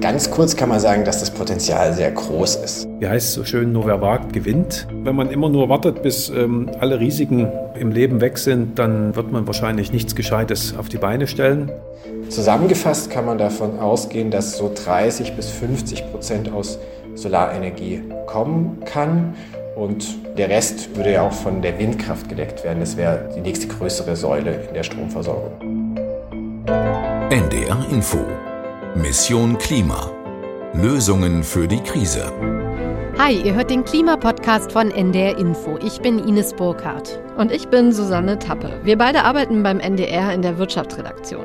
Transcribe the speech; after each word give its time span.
Ganz 0.00 0.30
kurz 0.30 0.56
kann 0.56 0.70
man 0.70 0.80
sagen, 0.80 1.04
dass 1.04 1.20
das 1.20 1.30
Potenzial 1.30 1.92
sehr 1.92 2.10
groß 2.10 2.56
ist. 2.56 2.88
Wie 2.98 3.06
heißt 3.06 3.28
es 3.28 3.34
so 3.34 3.44
schön, 3.44 3.72
nur 3.72 3.86
wer 3.86 4.00
wagt, 4.00 4.32
gewinnt. 4.32 4.88
Wenn 5.04 5.14
man 5.14 5.30
immer 5.30 5.48
nur 5.48 5.68
wartet, 5.68 6.02
bis 6.02 6.30
ähm, 6.30 6.70
alle 6.80 6.98
Risiken 6.98 7.48
im 7.78 7.92
Leben 7.92 8.20
weg 8.20 8.38
sind, 8.38 8.78
dann 8.78 9.14
wird 9.14 9.30
man 9.30 9.46
wahrscheinlich 9.46 9.92
nichts 9.92 10.14
Gescheites 10.14 10.74
auf 10.76 10.88
die 10.88 10.96
Beine 10.96 11.26
stellen. 11.26 11.70
Zusammengefasst 12.28 13.10
kann 13.10 13.26
man 13.26 13.38
davon 13.38 13.78
ausgehen, 13.78 14.30
dass 14.30 14.56
so 14.56 14.72
30 14.74 15.34
bis 15.34 15.50
50 15.50 16.10
Prozent 16.10 16.52
aus 16.52 16.78
Solarenergie 17.14 18.02
kommen 18.26 18.78
kann. 18.84 19.34
Und 19.76 20.06
der 20.36 20.48
Rest 20.48 20.96
würde 20.96 21.12
ja 21.12 21.22
auch 21.22 21.32
von 21.32 21.62
der 21.62 21.78
Windkraft 21.78 22.28
gedeckt 22.28 22.64
werden. 22.64 22.80
Das 22.80 22.96
wäre 22.96 23.28
die 23.36 23.40
nächste 23.40 23.68
größere 23.68 24.16
Säule 24.16 24.62
in 24.68 24.74
der 24.74 24.82
Stromversorgung. 24.82 25.79
NDR 27.90 27.96
Info 27.96 28.26
Mission 28.94 29.58
Klima. 29.58 30.10
Lösungen 30.74 31.42
für 31.42 31.66
die 31.66 31.80
Krise. 31.80 32.32
Hi, 33.18 33.32
ihr 33.32 33.54
hört 33.54 33.70
den 33.70 33.84
Klimapodcast 33.84 34.70
von 34.72 34.90
NDR 34.92 35.36
Info. 35.36 35.76
Ich 35.84 36.00
bin 36.00 36.18
Ines 36.20 36.54
Burkhardt. 36.54 37.20
Und 37.36 37.50
ich 37.50 37.66
bin 37.68 37.92
Susanne 37.92 38.38
Tappe. 38.38 38.80
Wir 38.84 38.96
beide 38.96 39.24
arbeiten 39.24 39.62
beim 39.62 39.80
NDR 39.80 40.32
in 40.32 40.42
der 40.42 40.58
Wirtschaftsredaktion. 40.58 41.44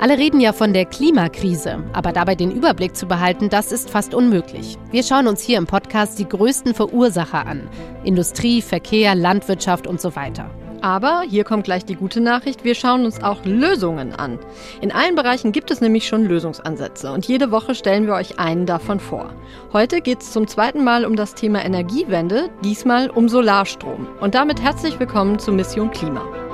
Alle 0.00 0.16
reden 0.18 0.40
ja 0.40 0.52
von 0.52 0.72
der 0.72 0.86
Klimakrise, 0.86 1.84
aber 1.92 2.12
dabei 2.12 2.34
den 2.34 2.50
Überblick 2.50 2.96
zu 2.96 3.06
behalten, 3.06 3.48
das 3.48 3.72
ist 3.72 3.90
fast 3.90 4.14
unmöglich. 4.14 4.78
Wir 4.90 5.02
schauen 5.02 5.26
uns 5.26 5.42
hier 5.42 5.58
im 5.58 5.66
Podcast 5.66 6.18
die 6.18 6.28
größten 6.28 6.74
Verursacher 6.74 7.46
an. 7.46 7.68
Industrie, 8.02 8.62
Verkehr, 8.62 9.14
Landwirtschaft 9.14 9.86
und 9.86 10.00
so 10.00 10.16
weiter. 10.16 10.50
Aber 10.82 11.22
hier 11.28 11.44
kommt 11.44 11.64
gleich 11.64 11.84
die 11.84 11.96
gute 11.96 12.20
Nachricht, 12.20 12.64
wir 12.64 12.74
schauen 12.74 13.04
uns 13.04 13.22
auch 13.22 13.44
Lösungen 13.44 14.14
an. 14.14 14.38
In 14.80 14.92
allen 14.92 15.14
Bereichen 15.14 15.52
gibt 15.52 15.70
es 15.70 15.80
nämlich 15.80 16.06
schon 16.06 16.24
Lösungsansätze 16.24 17.12
und 17.12 17.26
jede 17.26 17.50
Woche 17.50 17.74
stellen 17.74 18.06
wir 18.06 18.14
euch 18.14 18.38
einen 18.38 18.66
davon 18.66 19.00
vor. 19.00 19.32
Heute 19.72 20.00
geht 20.00 20.22
es 20.22 20.32
zum 20.32 20.46
zweiten 20.46 20.84
Mal 20.84 21.04
um 21.04 21.16
das 21.16 21.34
Thema 21.34 21.64
Energiewende, 21.64 22.50
diesmal 22.64 23.10
um 23.10 23.28
Solarstrom. 23.28 24.06
Und 24.20 24.34
damit 24.34 24.62
herzlich 24.62 24.98
willkommen 24.98 25.38
zu 25.38 25.52
Mission 25.52 25.90
Klima. 25.90 26.45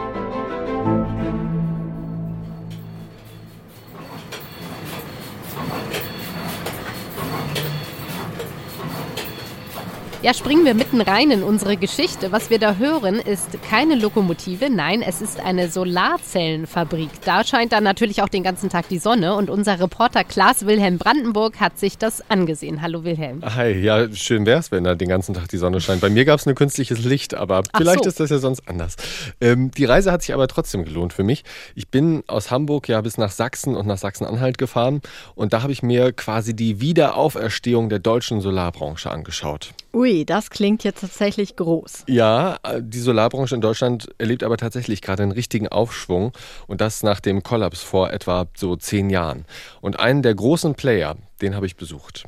Ja, 10.23 10.33
springen 10.35 10.65
wir 10.65 10.75
mitten 10.75 11.01
rein 11.01 11.33
in 11.33 11.43
unsere 11.43 11.77
Geschichte. 11.77 12.31
Was 12.31 12.49
wir 12.49 12.61
da 12.61 12.77
hören, 12.77 13.17
ist 13.17 13.49
keine 13.69 13.97
Lokomotive, 13.97 14.71
nein, 14.71 15.03
es 15.03 15.21
ist 15.21 15.41
eine 15.41 15.69
Solarzellenfabrik. 15.69 17.09
Da 17.25 17.43
scheint 17.43 17.73
dann 17.73 17.83
natürlich 17.83 18.23
auch 18.23 18.29
den 18.29 18.45
ganzen 18.45 18.71
Tag 18.71 18.89
die 18.89 19.01
Sonne 19.01 19.35
und 19.35 19.51
unser 19.51 19.81
Reporter 19.81 20.23
Klaas 20.23 20.65
Wilhelm 20.65 20.99
Brandenburg 20.99 21.59
hat 21.59 21.77
sich 21.77 21.99
das 21.99 22.23
angesehen. 22.31 22.83
Hallo 22.83 23.03
Wilhelm. 23.03 23.43
Hi, 23.43 23.73
ja, 23.73 24.13
schön 24.15 24.47
wäre 24.47 24.61
es, 24.61 24.71
wenn 24.71 24.85
da 24.85 24.95
den 24.95 25.09
ganzen 25.09 25.35
Tag 25.35 25.49
die 25.49 25.57
Sonne 25.57 25.81
scheint. 25.81 26.01
Bei 26.01 26.09
mir 26.09 26.25
gab 26.25 26.39
es 26.39 26.47
nur 26.47 26.55
künstliches 26.55 27.01
Licht, 27.03 27.35
aber 27.35 27.65
Ach 27.73 27.79
vielleicht 27.79 28.05
so. 28.05 28.09
ist 28.09 28.21
das 28.21 28.31
ja 28.31 28.39
sonst 28.39 28.69
anders. 28.69 28.95
Ähm, 29.41 29.73
die 29.73 29.87
Reise 29.87 30.13
hat 30.13 30.23
sich 30.23 30.33
aber 30.33 30.47
trotzdem 30.47 30.85
gelohnt 30.85 31.13
für 31.13 31.25
mich. 31.25 31.43
Ich 31.75 31.89
bin 31.89 32.23
aus 32.29 32.53
Hamburg 32.53 32.89
ja 32.89 33.01
bis 33.01 33.19
nach 33.19 33.33
Sachsen 33.33 33.75
und 33.75 33.89
nach 33.89 33.99
Sachsen-Anhalt 33.99 34.57
gefahren 34.57 35.01
und 35.35 35.53
da 35.53 35.63
habe 35.65 35.73
ich 35.73 35.83
mir 35.83 36.13
quasi 36.13 36.55
die 36.55 36.81
Wiederauferstehung 36.81 37.89
der 37.89 37.99
deutschen 37.99 38.41
Solarbranche 38.41 39.11
angeschaut. 39.11 39.71
Ui, 39.95 40.12
das 40.25 40.51
klingt 40.51 40.85
jetzt 40.85 41.01
tatsächlich 41.01 41.57
groß. 41.57 42.05
Ja, 42.07 42.59
die 42.79 43.01
Solarbranche 43.01 43.55
in 43.55 43.61
Deutschland 43.61 44.09
erlebt 44.19 44.43
aber 44.43 44.57
tatsächlich 44.57 45.03
gerade 45.03 45.23
einen 45.23 45.33
richtigen 45.33 45.69
Aufschwung 45.69 46.33
und 46.67 46.81
das 46.81 47.03
nach 47.03 47.21
dem 47.21 47.43
Kollaps 47.43 47.83
vor 47.83 48.11
etwa 48.13 48.47
so 48.55 48.77
zehn 48.77 49.11
Jahren. 49.11 49.45
Und 49.81 49.99
einen 49.99 50.23
der 50.23 50.35
großen 50.35 50.75
Player, 50.75 51.17
den 51.41 51.57
habe 51.57 51.67
ich 51.67 51.77
besucht. 51.77 52.25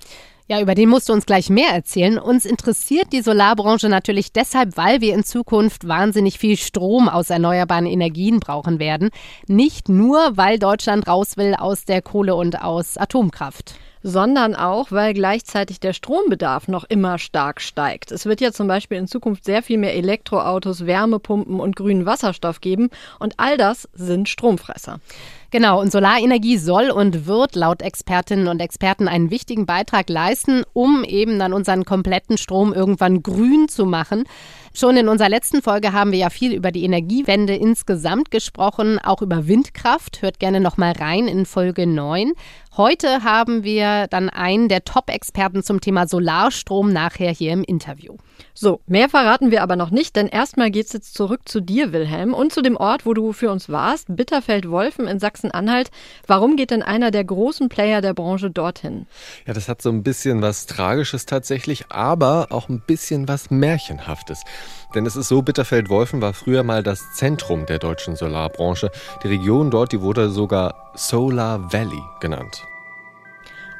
Ja, 0.46 0.60
über 0.60 0.74
den 0.74 0.90
musst 0.90 1.08
du 1.08 1.14
uns 1.14 1.24
gleich 1.24 1.48
mehr 1.48 1.70
erzählen. 1.70 2.18
Uns 2.18 2.44
interessiert 2.44 3.14
die 3.14 3.22
Solarbranche 3.22 3.88
natürlich 3.88 4.30
deshalb, 4.30 4.76
weil 4.76 5.00
wir 5.00 5.14
in 5.14 5.24
Zukunft 5.24 5.88
wahnsinnig 5.88 6.38
viel 6.38 6.58
Strom 6.58 7.08
aus 7.08 7.30
erneuerbaren 7.30 7.86
Energien 7.86 8.40
brauchen 8.40 8.78
werden. 8.78 9.08
Nicht 9.46 9.88
nur, 9.88 10.36
weil 10.36 10.58
Deutschland 10.58 11.08
raus 11.08 11.38
will 11.38 11.54
aus 11.54 11.86
der 11.86 12.02
Kohle 12.02 12.34
und 12.34 12.60
aus 12.60 12.98
Atomkraft 12.98 13.76
sondern 14.04 14.54
auch, 14.54 14.92
weil 14.92 15.14
gleichzeitig 15.14 15.80
der 15.80 15.94
Strombedarf 15.94 16.68
noch 16.68 16.84
immer 16.84 17.18
stark 17.18 17.62
steigt. 17.62 18.12
Es 18.12 18.26
wird 18.26 18.42
ja 18.42 18.52
zum 18.52 18.68
Beispiel 18.68 18.98
in 18.98 19.08
Zukunft 19.08 19.44
sehr 19.44 19.62
viel 19.62 19.78
mehr 19.78 19.94
Elektroautos, 19.94 20.86
Wärmepumpen 20.86 21.58
und 21.58 21.74
grünen 21.74 22.04
Wasserstoff 22.04 22.60
geben 22.60 22.90
und 23.18 23.34
all 23.38 23.56
das 23.56 23.88
sind 23.94 24.28
Stromfresser. 24.28 25.00
Genau, 25.50 25.80
und 25.80 25.90
Solarenergie 25.90 26.58
soll 26.58 26.90
und 26.90 27.26
wird 27.26 27.54
laut 27.54 27.80
Expertinnen 27.80 28.48
und 28.48 28.60
Experten 28.60 29.08
einen 29.08 29.30
wichtigen 29.30 29.66
Beitrag 29.66 30.10
leisten, 30.10 30.64
um 30.72 31.02
eben 31.04 31.38
dann 31.38 31.52
unseren 31.52 31.84
kompletten 31.84 32.36
Strom 32.36 32.74
irgendwann 32.74 33.22
grün 33.22 33.68
zu 33.68 33.86
machen. 33.86 34.24
Schon 34.76 34.96
in 34.96 35.08
unserer 35.08 35.28
letzten 35.28 35.62
Folge 35.62 35.92
haben 35.92 36.10
wir 36.10 36.18
ja 36.18 36.30
viel 36.30 36.52
über 36.52 36.72
die 36.72 36.82
Energiewende 36.82 37.54
insgesamt 37.54 38.32
gesprochen, 38.32 38.98
auch 38.98 39.22
über 39.22 39.46
Windkraft. 39.46 40.20
Hört 40.20 40.40
gerne 40.40 40.58
nochmal 40.58 40.94
rein 40.98 41.28
in 41.28 41.46
Folge 41.46 41.86
9. 41.86 42.32
Heute 42.76 43.22
haben 43.22 43.62
wir 43.62 44.08
dann 44.08 44.30
einen 44.30 44.68
der 44.68 44.84
Top-Experten 44.84 45.62
zum 45.62 45.80
Thema 45.80 46.08
Solarstrom 46.08 46.92
nachher 46.92 47.30
hier 47.30 47.52
im 47.52 47.62
Interview. 47.62 48.16
So, 48.52 48.80
mehr 48.88 49.08
verraten 49.08 49.52
wir 49.52 49.62
aber 49.62 49.76
noch 49.76 49.90
nicht, 49.90 50.16
denn 50.16 50.26
erstmal 50.26 50.72
geht 50.72 50.86
es 50.86 50.92
jetzt 50.92 51.14
zurück 51.14 51.42
zu 51.44 51.60
dir, 51.60 51.92
Wilhelm, 51.92 52.34
und 52.34 52.52
zu 52.52 52.62
dem 52.62 52.76
Ort, 52.76 53.06
wo 53.06 53.14
du 53.14 53.32
für 53.32 53.52
uns 53.52 53.68
warst, 53.68 54.06
Bitterfeld-Wolfen 54.08 55.06
in 55.06 55.20
Sachsen-Anhalt. 55.20 55.92
Warum 56.26 56.56
geht 56.56 56.72
denn 56.72 56.82
einer 56.82 57.12
der 57.12 57.22
großen 57.22 57.68
Player 57.68 58.00
der 58.00 58.12
Branche 58.12 58.50
dorthin? 58.50 59.06
Ja, 59.46 59.54
das 59.54 59.68
hat 59.68 59.80
so 59.80 59.90
ein 59.90 60.02
bisschen 60.02 60.42
was 60.42 60.66
Tragisches 60.66 61.26
tatsächlich, 61.26 61.86
aber 61.90 62.48
auch 62.50 62.68
ein 62.68 62.80
bisschen 62.80 63.28
was 63.28 63.52
Märchenhaftes. 63.52 64.42
Denn 64.94 65.06
es 65.06 65.16
ist 65.16 65.28
so, 65.28 65.42
Bitterfeld-Wolfen 65.42 66.20
war 66.20 66.32
früher 66.32 66.62
mal 66.62 66.82
das 66.82 67.12
Zentrum 67.14 67.66
der 67.66 67.78
deutschen 67.78 68.16
Solarbranche. 68.16 68.90
Die 69.22 69.28
Region 69.28 69.70
dort, 69.70 69.92
die 69.92 70.00
wurde 70.00 70.30
sogar 70.30 70.92
Solar 70.94 71.72
Valley 71.72 72.02
genannt. 72.20 72.64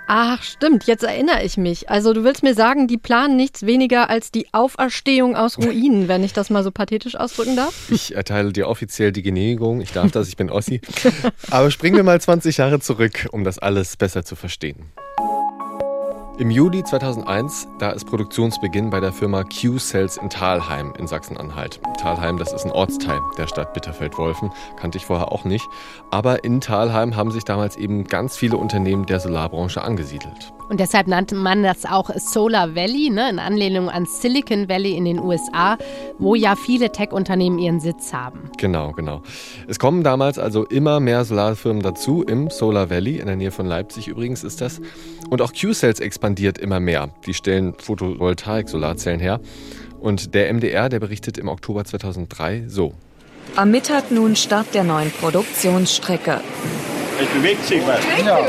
Ach, 0.06 0.43
stimmt, 0.43 0.84
jetzt 0.84 1.03
erinnere 1.03 1.43
ich 1.44 1.56
mich. 1.56 1.89
Also 1.89 2.12
du 2.12 2.25
willst 2.25 2.43
mir 2.43 2.55
sagen, 2.55 2.89
die 2.89 2.99
planen 2.99 3.37
nichts 3.37 3.65
weniger 3.65 4.11
als 4.11 4.31
die 4.31 4.47
Auferstehung 4.53 5.34
aus 5.34 5.56
Ruinen, 5.56 6.09
wenn 6.09 6.23
ich 6.23 6.34
das 6.34 6.50
mal 6.50 6.62
so 6.62 6.71
pathetisch 6.71 7.17
ausdrücken 7.17 7.56
darf? 7.56 7.91
Ich 7.91 8.15
erteile 8.15 8.53
dir 8.53 8.69
offiziell 8.69 9.12
die 9.12 9.23
Genehmigung. 9.23 9.81
Ich 9.81 9.93
darf 9.93 10.11
das, 10.11 10.28
ich 10.28 10.37
bin 10.37 10.50
Ossi. 10.50 10.83
Aber 11.50 11.71
springen 11.71 11.97
wir 11.97 12.05
mal 12.05 12.21
20 12.21 12.59
Jahre 12.59 12.81
zurück, 12.81 13.28
um 13.33 13.44
das 13.44 13.59
alles 13.59 13.97
besser 13.97 14.25
zu 14.25 14.37
verstehen. 14.37 14.93
Im 16.37 16.50
Juli 16.50 16.83
2001, 16.83 17.69
da 17.78 17.91
ist 17.91 18.06
Produktionsbeginn 18.06 18.91
bei 18.91 18.99
der 18.99 19.12
Firma 19.12 19.45
Q-Cells 19.45 20.17
in 20.17 20.28
Thalheim 20.28 20.93
in 20.99 21.06
Sachsen-Anhalt. 21.06 21.81
Thalheim, 21.97 22.39
das 22.39 22.53
ist 22.53 22.65
ein 22.65 22.72
Ortsteil 22.72 23.21
der 23.39 23.47
Stadt 23.47 23.72
Bitterfeld-Wolfen, 23.72 24.50
kannte 24.77 24.99
ich 24.99 25.06
vorher 25.06 25.31
auch 25.31 25.44
nicht. 25.44 25.65
Aber 26.11 26.43
in 26.43 26.61
Thalheim 26.61 27.15
haben 27.15 27.31
sich 27.31 27.44
damals 27.44 27.77
eben 27.77 28.03
ganz 28.03 28.37
viele 28.37 28.56
Unternehmen 28.56 29.06
der 29.06 29.21
Solarbranche 29.21 29.81
angesiedelt. 29.83 30.53
Und 30.69 30.81
deshalb 30.81 31.06
nannte 31.06 31.37
man 31.37 31.62
das 31.62 31.84
auch 31.84 32.11
Solar 32.17 32.75
Valley, 32.75 33.11
ne, 33.11 33.31
in 33.31 33.39
Anlehnung 33.39 33.89
an 33.89 34.06
Silicon 34.06 34.69
Valley 34.69 34.97
in 34.97 35.05
den 35.05 35.21
USA, 35.21 35.77
wo 36.19 36.34
ja 36.34 36.56
viele 36.56 36.91
Tech-Unternehmen 36.91 37.61
ihren 37.61 37.78
Sitz 37.78 38.12
haben. 38.12 38.50
Genau, 38.56 38.91
genau. 38.93 39.23
Es 39.69 39.78
kommen 39.78 40.03
damals 40.03 40.39
also 40.39 40.65
immer 40.65 40.99
mehr 40.99 41.25
Solarfirmen 41.25 41.83
dazu, 41.83 42.25
im 42.25 42.50
Solar 42.50 42.91
Valley, 42.91 43.19
in 43.19 43.27
der 43.27 43.37
Nähe 43.37 43.53
von 43.53 43.67
Leipzig 43.67 44.09
übrigens 44.09 44.43
ist 44.43 44.62
das. 44.62 44.81
Und 45.31 45.43
auch 45.43 45.53
Q-Cells 45.53 46.00
expandiert 46.00 46.24
immer 46.59 46.81
mehr. 46.81 47.11
Die 47.27 47.35
stellen 47.35 47.75
Photovoltaik-Solarzellen 47.75 49.21
her. 49.21 49.41
Und 50.01 50.35
der 50.35 50.53
MDR, 50.53 50.89
der 50.89 51.01
berichtet 51.01 51.39
im 51.39 51.49
Oktober 51.49 51.85
2003 51.85 52.65
so. 52.67 52.95
Am 53.57 53.71
Mittag 53.71 54.11
nun 54.11 54.37
Start 54.37 54.75
der 54.75 54.85
neuen 54.85 55.11
Produktionsstrecke. 55.11 56.41
Es 57.21 57.29
bewegt 57.29 57.65
sich 57.65 57.81
was. 57.87 58.01
Ja. 58.25 58.41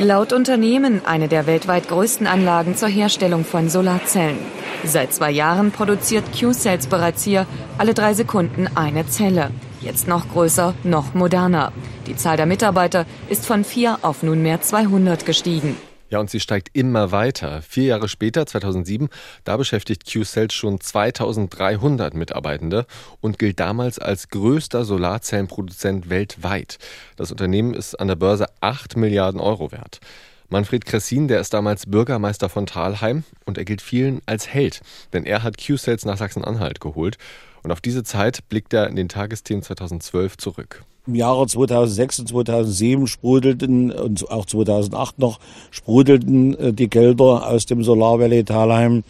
Laut 0.00 0.32
Unternehmen 0.32 1.02
eine 1.04 1.28
der 1.28 1.46
weltweit 1.46 1.88
größten 1.88 2.26
Anlagen 2.26 2.74
zur 2.74 2.88
Herstellung 2.88 3.44
von 3.44 3.68
Solarzellen. 3.68 4.38
Seit 4.84 5.12
zwei 5.12 5.30
Jahren 5.30 5.70
produziert 5.70 6.24
Q-Cells 6.38 6.86
bereits 6.86 7.22
hier 7.22 7.46
alle 7.78 7.94
drei 7.94 8.14
Sekunden 8.14 8.68
eine 8.74 9.06
Zelle. 9.06 9.50
Jetzt 9.80 10.08
noch 10.08 10.28
größer, 10.28 10.74
noch 10.84 11.14
moderner. 11.14 11.72
Die 12.06 12.16
Zahl 12.16 12.36
der 12.36 12.46
Mitarbeiter 12.46 13.04
ist 13.28 13.46
von 13.46 13.64
vier 13.64 13.98
auf 14.02 14.22
nunmehr 14.22 14.60
200 14.60 15.26
gestiegen. 15.26 15.76
Ja, 16.12 16.20
und 16.20 16.28
sie 16.28 16.40
steigt 16.40 16.68
immer 16.74 17.10
weiter. 17.10 17.62
Vier 17.62 17.84
Jahre 17.84 18.06
später, 18.06 18.44
2007, 18.44 19.08
da 19.44 19.56
beschäftigt 19.56 20.02
Q-Cells 20.04 20.52
schon 20.52 20.78
2300 20.78 22.12
Mitarbeitende 22.12 22.84
und 23.22 23.38
gilt 23.38 23.58
damals 23.58 23.98
als 23.98 24.28
größter 24.28 24.84
Solarzellenproduzent 24.84 26.10
weltweit. 26.10 26.76
Das 27.16 27.30
Unternehmen 27.30 27.72
ist 27.72 27.94
an 27.94 28.08
der 28.08 28.16
Börse 28.16 28.44
8 28.60 28.98
Milliarden 28.98 29.40
Euro 29.40 29.72
wert. 29.72 30.00
Manfred 30.50 30.84
Kressin, 30.84 31.28
der 31.28 31.40
ist 31.40 31.54
damals 31.54 31.86
Bürgermeister 31.86 32.50
von 32.50 32.66
Thalheim 32.66 33.24
und 33.46 33.56
er 33.56 33.64
gilt 33.64 33.80
vielen 33.80 34.20
als 34.26 34.46
Held, 34.46 34.82
denn 35.14 35.24
er 35.24 35.42
hat 35.42 35.56
Q-Cells 35.56 36.04
nach 36.04 36.18
Sachsen-Anhalt 36.18 36.78
geholt. 36.78 37.16
Und 37.62 37.72
auf 37.72 37.80
diese 37.80 38.04
Zeit 38.04 38.46
blickt 38.50 38.74
er 38.74 38.86
in 38.86 38.96
den 38.96 39.08
Tagesthemen 39.08 39.62
2012 39.62 40.36
zurück. 40.36 40.84
Im 41.06 41.16
Jahre 41.16 41.46
2006 41.48 42.20
und 42.20 42.28
2007 42.28 43.06
sprudelten 43.08 43.90
und 43.90 44.30
auch 44.30 44.46
2008 44.46 45.18
noch 45.18 45.40
sprudelten 45.72 46.56
äh, 46.56 46.72
die 46.72 46.88
Gelder 46.88 47.48
aus 47.48 47.66
dem 47.66 47.82
Solar 47.82 48.20
Valley 48.20 48.44
Talheim 48.44 49.02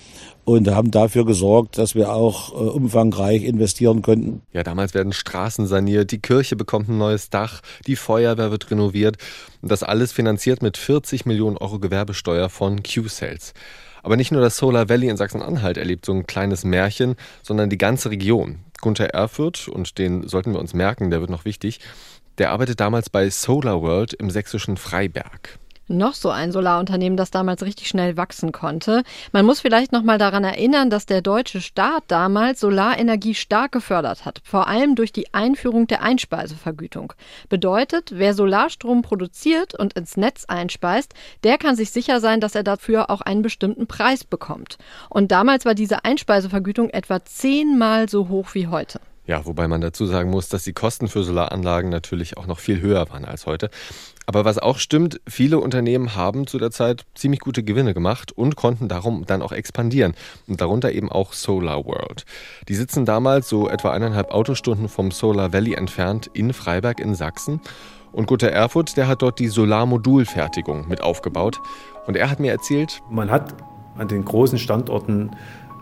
und 0.45 0.69
haben 0.71 0.91
dafür 0.91 1.27
gesorgt, 1.27 1.77
dass 1.77 1.95
wir 1.95 2.13
auch 2.13 2.53
äh, 2.53 2.55
umfangreich 2.55 3.45
investieren 3.45 4.01
konnten. 4.01 4.41
Ja, 4.53 4.63
damals 4.63 4.95
werden 4.95 5.13
Straßen 5.13 5.67
saniert, 5.67 6.13
die 6.13 6.19
Kirche 6.19 6.57
bekommt 6.57 6.89
ein 6.89 6.97
neues 6.99 7.29
Dach, 7.29 7.61
die 7.87 7.97
Feuerwehr 7.97 8.51
wird 8.51 8.71
renoviert 8.71 9.19
und 9.61 9.71
das 9.71 9.83
alles 9.83 10.13
finanziert 10.13 10.63
mit 10.63 10.79
40 10.79 11.27
Millionen 11.27 11.59
Euro 11.59 11.79
Gewerbesteuer 11.79 12.49
von 12.49 12.83
Q-Sales. 12.83 13.53
Aber 14.03 14.17
nicht 14.17 14.33
nur 14.33 14.41
das 14.41 14.57
Solar 14.57 14.89
Valley 14.89 15.09
in 15.09 15.17
Sachsen-Anhalt 15.17 15.77
erlebt 15.77 16.07
so 16.07 16.13
ein 16.13 16.27
kleines 16.27 16.65
Märchen, 16.65 17.15
sondern 17.43 17.71
die 17.71 17.79
ganze 17.79 18.11
Region. 18.11 18.61
Gunther 18.83 19.15
Erfurt, 19.15 19.69
und 19.69 19.97
den 19.97 20.29
sollten 20.29 20.53
wir 20.53 20.61
uns 20.61 20.75
merken, 20.75 21.11
der 21.11 21.21
wird 21.21 21.31
noch 21.31 21.47
wichtig, 21.47 21.81
der 22.37 22.51
arbeitet 22.51 22.81
damals 22.81 23.09
bei 23.09 23.31
Solar 23.31 23.81
World 23.81 24.13
im 24.13 24.29
sächsischen 24.29 24.77
Freiberg 24.77 25.59
noch 25.89 26.15
so 26.15 26.31
ein 26.31 26.53
Solarunternehmen, 26.53 27.17
das 27.17 27.31
damals 27.31 27.63
richtig 27.63 27.89
schnell 27.89 28.17
wachsen 28.17 28.53
konnte. 28.53 29.03
Man 29.33 29.47
muss 29.47 29.61
vielleicht 29.61 29.93
noch 29.93 30.03
mal 30.03 30.19
daran 30.19 30.45
erinnern, 30.45 30.91
dass 30.91 31.07
der 31.07 31.23
deutsche 31.23 31.61
Staat 31.61 32.05
damals 32.09 32.61
Solarenergie 32.61 33.35
stark 33.35 33.73
gefördert 33.73 34.25
hat, 34.25 34.41
vor 34.45 34.69
allem 34.69 34.95
durch 34.95 35.13
die 35.13 35.33
Einführung 35.35 35.87
der 35.87 36.03
Einspeisevergütung. 36.03 37.13
Bedeutet, 37.49 38.13
wer 38.15 38.35
Solarstrom 38.35 39.03
produziert 39.03 39.75
und 39.75 39.95
ins 39.95 40.17
Netz 40.17 40.45
einspeist, 40.47 41.15
der 41.45 41.59
kann 41.59 41.77
sich 41.77 41.91
sicher 41.91 42.21
sein, 42.21 42.41
dass 42.41 42.55
er 42.55 42.63
dafür 42.63 43.11
auch 43.11 43.21
einen 43.21 43.43
bestimmten 43.43 43.87
Preis 43.87 44.25
bekommt. 44.25 44.79
Und 45.09 45.33
damals 45.33 45.65
war 45.65 45.75
diese 45.75 46.05
Einspeisevergütung 46.05 46.91
etwa 46.91 47.25
zehnmal 47.25 48.09
so 48.09 48.29
hoch 48.29 48.55
wie 48.55 48.69
heute. 48.69 49.01
Ja, 49.25 49.47
wobei 49.47 49.69
man 49.69 49.81
dazu 49.81 50.07
sagen 50.07 50.31
muss, 50.31 50.49
dass 50.49 50.65
die 50.65 50.73
Kosten 50.73 51.07
für 51.07 51.23
Solaranlagen 51.23 51.91
natürlich 51.91 52.37
auch 52.37 52.47
noch 52.47 52.59
viel 52.59 52.81
höher 52.81 53.09
waren 53.11 53.25
als 53.25 53.47
heute. 53.47 53.71
Aber 54.27 54.45
was 54.45 54.59
auch 54.59 54.79
stimmt, 54.79 55.21
viele 55.29 55.59
Unternehmen 55.59 56.17
haben 56.17 56.47
zu 56.47 56.59
der 56.59 56.73
Zeit 56.73 57.05
ziemlich 57.15 57.41
gute 57.41 57.63
Gewinne 57.63 57.95
gemacht 57.95 58.33
und 58.33 58.57
konnten 58.57 58.89
darum 58.89 59.25
dann 59.27 59.43
auch 59.43 59.53
expandieren. 59.53 60.15
Und 60.49 60.61
darunter 60.61 60.91
eben 60.93 61.11
auch 61.11 61.33
Solar 61.33 61.85
World. 61.85 62.25
Die 62.69 62.75
sitzen 62.75 63.05
damals 63.05 63.49
so 63.49 63.69
etwa 63.69 63.93
eineinhalb 63.93 64.33
Autostunden 64.33 64.89
vom 64.89 65.13
Solar 65.13 65.53
Valley 65.53 65.75
entfernt 65.75 66.29
in 66.33 66.53
Freiberg 66.53 66.99
in 66.99 67.15
Sachsen. 67.15 67.61
Und 68.11 68.27
Guter 68.27 68.51
Erfurt, 68.51 68.97
der 68.97 69.07
hat 69.07 69.23
dort 69.23 69.39
die 69.39 69.49
Solarmodulfertigung 69.49 70.89
mit 70.89 71.01
aufgebaut. 71.01 71.61
Und 72.07 72.17
er 72.17 72.29
hat 72.29 72.41
mir 72.41 72.51
erzählt, 72.51 73.01
man 73.09 73.31
hat 73.31 73.55
an 73.97 74.09
den 74.09 74.25
großen 74.25 74.59
Standorten 74.59 75.31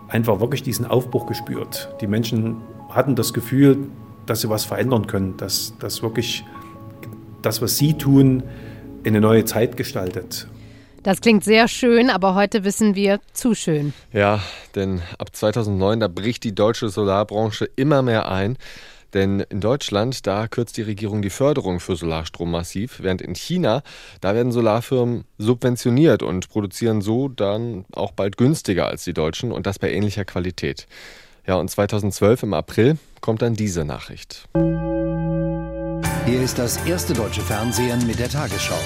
einfach 0.09 0.41
wirklich 0.41 0.63
diesen 0.63 0.85
Aufbruch 0.87 1.27
gespürt. 1.27 1.95
Die 2.01 2.07
Menschen 2.07 2.63
hatten 2.91 3.17
das 3.17 3.33
Gefühl, 3.33 3.89
dass 4.27 4.43
sie 4.43 4.51
was 4.51 4.65
verändern 4.65 5.07
können, 5.07 5.37
dass, 5.37 5.75
dass 5.79 6.03
wirklich 6.03 6.45
das, 7.43 7.63
was 7.63 7.79
Sie 7.79 7.95
tun, 7.95 8.43
eine 9.05 9.21
neue 9.21 9.45
Zeit 9.45 9.77
gestaltet. 9.77 10.47
Das 11.03 11.23
klingt 11.23 11.45
sehr 11.45 11.67
schön, 11.67 12.11
aber 12.11 12.35
heute 12.35 12.63
wissen 12.65 12.95
wir 12.95 13.21
zu 13.33 13.55
schön. 13.55 13.95
Ja, 14.13 14.41
denn 14.75 15.01
ab 15.19 15.35
2009, 15.35 16.01
da 16.01 16.09
bricht 16.09 16.45
die 16.45 16.55
deutsche 16.55 16.91
Solarbranche 16.91 17.65
immer 17.77 18.03
mehr 18.03 18.31
ein. 18.31 18.59
Denn 19.15 19.41
in 19.41 19.61
Deutschland, 19.61 20.27
da 20.27 20.47
kürzt 20.47 20.77
die 20.77 20.83
Regierung 20.83 21.21
die 21.23 21.31
Förderung 21.31 21.81
für 21.81 21.97
Solarstrom 21.97 22.51
massiv, 22.51 23.01
während 23.03 23.23
in 23.23 23.35
China, 23.35 23.83
da 24.21 24.35
werden 24.35 24.53
Solarfirmen 24.53 25.25
subventioniert 25.39 26.23
und 26.23 26.49
produzieren 26.49 27.01
so 27.01 27.29
dann 27.29 27.87
auch 27.93 28.13
bald 28.13 28.37
günstiger 28.37 28.87
als 28.87 29.03
die 29.05 29.15
Deutschen 29.15 29.51
und 29.51 29.67
das 29.67 29.79
bei 29.79 29.91
ähnlicher 29.91 30.25
Qualität. 30.25 30.87
Ja, 31.51 31.57
und 31.57 31.69
2012 31.69 32.45
im 32.45 32.55
April 32.55 32.97
kommt 33.21 33.43
dann 33.43 33.55
diese 33.55 33.85
Nachricht. 33.85 34.49
Hier 36.25 36.43
ist 36.43 36.61
das 36.61 36.77
erste 36.87 37.13
deutsche 37.13 37.41
Fernsehen 37.41 38.07
mit 38.07 38.21
der 38.21 38.29
Tagesschau. 38.29 38.79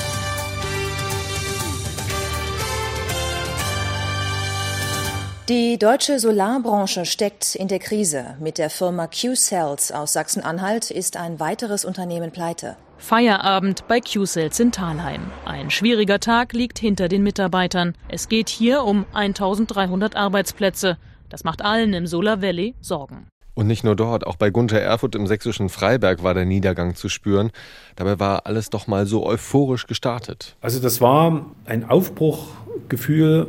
Die 5.50 5.76
deutsche 5.78 6.18
Solarbranche 6.18 7.04
steckt 7.04 7.54
in 7.54 7.68
der 7.68 7.80
Krise. 7.80 8.38
Mit 8.40 8.56
der 8.56 8.70
Firma 8.70 9.08
Q-Cells 9.08 9.92
aus 9.92 10.14
Sachsen-Anhalt 10.14 10.90
ist 10.90 11.18
ein 11.18 11.38
weiteres 11.40 11.84
Unternehmen 11.84 12.30
pleite. 12.30 12.78
Feierabend 12.96 13.86
bei 13.88 14.00
Q-Cells 14.00 14.58
in 14.58 14.72
Thalheim. 14.72 15.20
Ein 15.44 15.70
schwieriger 15.70 16.18
Tag 16.18 16.54
liegt 16.54 16.78
hinter 16.78 17.08
den 17.08 17.22
Mitarbeitern. 17.22 17.94
Es 18.08 18.30
geht 18.30 18.48
hier 18.48 18.84
um 18.84 19.04
1300 19.12 20.16
Arbeitsplätze. 20.16 20.96
Das 21.34 21.42
macht 21.42 21.62
allen 21.62 21.94
im 21.94 22.06
Solar 22.06 22.42
Valley 22.42 22.76
Sorgen. 22.80 23.26
Und 23.54 23.66
nicht 23.66 23.82
nur 23.82 23.96
dort, 23.96 24.24
auch 24.24 24.36
bei 24.36 24.50
Gunther 24.50 24.80
Erfurt 24.80 25.16
im 25.16 25.26
sächsischen 25.26 25.68
Freiberg 25.68 26.22
war 26.22 26.32
der 26.32 26.44
Niedergang 26.44 26.94
zu 26.94 27.08
spüren. 27.08 27.50
Dabei 27.96 28.20
war 28.20 28.46
alles 28.46 28.70
doch 28.70 28.86
mal 28.86 29.04
so 29.04 29.26
euphorisch 29.26 29.88
gestartet. 29.88 30.54
Also 30.60 30.78
das 30.78 31.00
war 31.00 31.44
ein 31.64 31.90
Aufbruchgefühl 31.90 33.48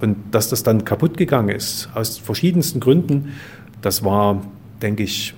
und 0.00 0.16
dass 0.32 0.48
das 0.48 0.64
dann 0.64 0.84
kaputt 0.84 1.16
gegangen 1.16 1.50
ist, 1.50 1.88
aus 1.94 2.18
verschiedensten 2.18 2.80
Gründen, 2.80 3.32
das 3.80 4.02
war, 4.02 4.42
denke 4.82 5.04
ich, 5.04 5.34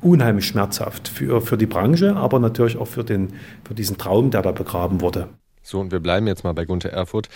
unheimlich 0.00 0.46
schmerzhaft 0.46 1.08
für, 1.08 1.42
für 1.42 1.58
die 1.58 1.66
Branche, 1.66 2.16
aber 2.16 2.38
natürlich 2.38 2.78
auch 2.78 2.88
für, 2.88 3.04
den, 3.04 3.34
für 3.64 3.74
diesen 3.74 3.98
Traum, 3.98 4.30
der 4.30 4.40
da 4.40 4.52
begraben 4.52 5.02
wurde. 5.02 5.28
So, 5.62 5.78
und 5.78 5.92
wir 5.92 6.00
bleiben 6.00 6.26
jetzt 6.26 6.42
mal 6.42 6.54
bei 6.54 6.64
Gunther 6.64 6.90
Erfurt. 6.90 7.28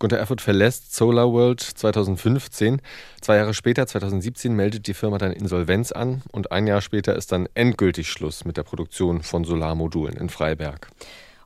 Gunther 0.00 0.18
Erfurt 0.18 0.40
verlässt 0.40 0.94
Solar 0.96 1.30
World 1.30 1.60
2015. 1.60 2.80
Zwei 3.20 3.36
Jahre 3.36 3.52
später, 3.52 3.86
2017, 3.86 4.50
meldet 4.56 4.86
die 4.86 4.94
Firma 4.94 5.18
dann 5.18 5.30
Insolvenz 5.30 5.92
an 5.92 6.22
und 6.32 6.50
ein 6.52 6.66
Jahr 6.66 6.80
später 6.80 7.14
ist 7.14 7.32
dann 7.32 7.50
endgültig 7.52 8.10
Schluss 8.10 8.46
mit 8.46 8.56
der 8.56 8.62
Produktion 8.62 9.22
von 9.22 9.44
Solarmodulen 9.44 10.16
in 10.16 10.30
Freiberg. 10.30 10.88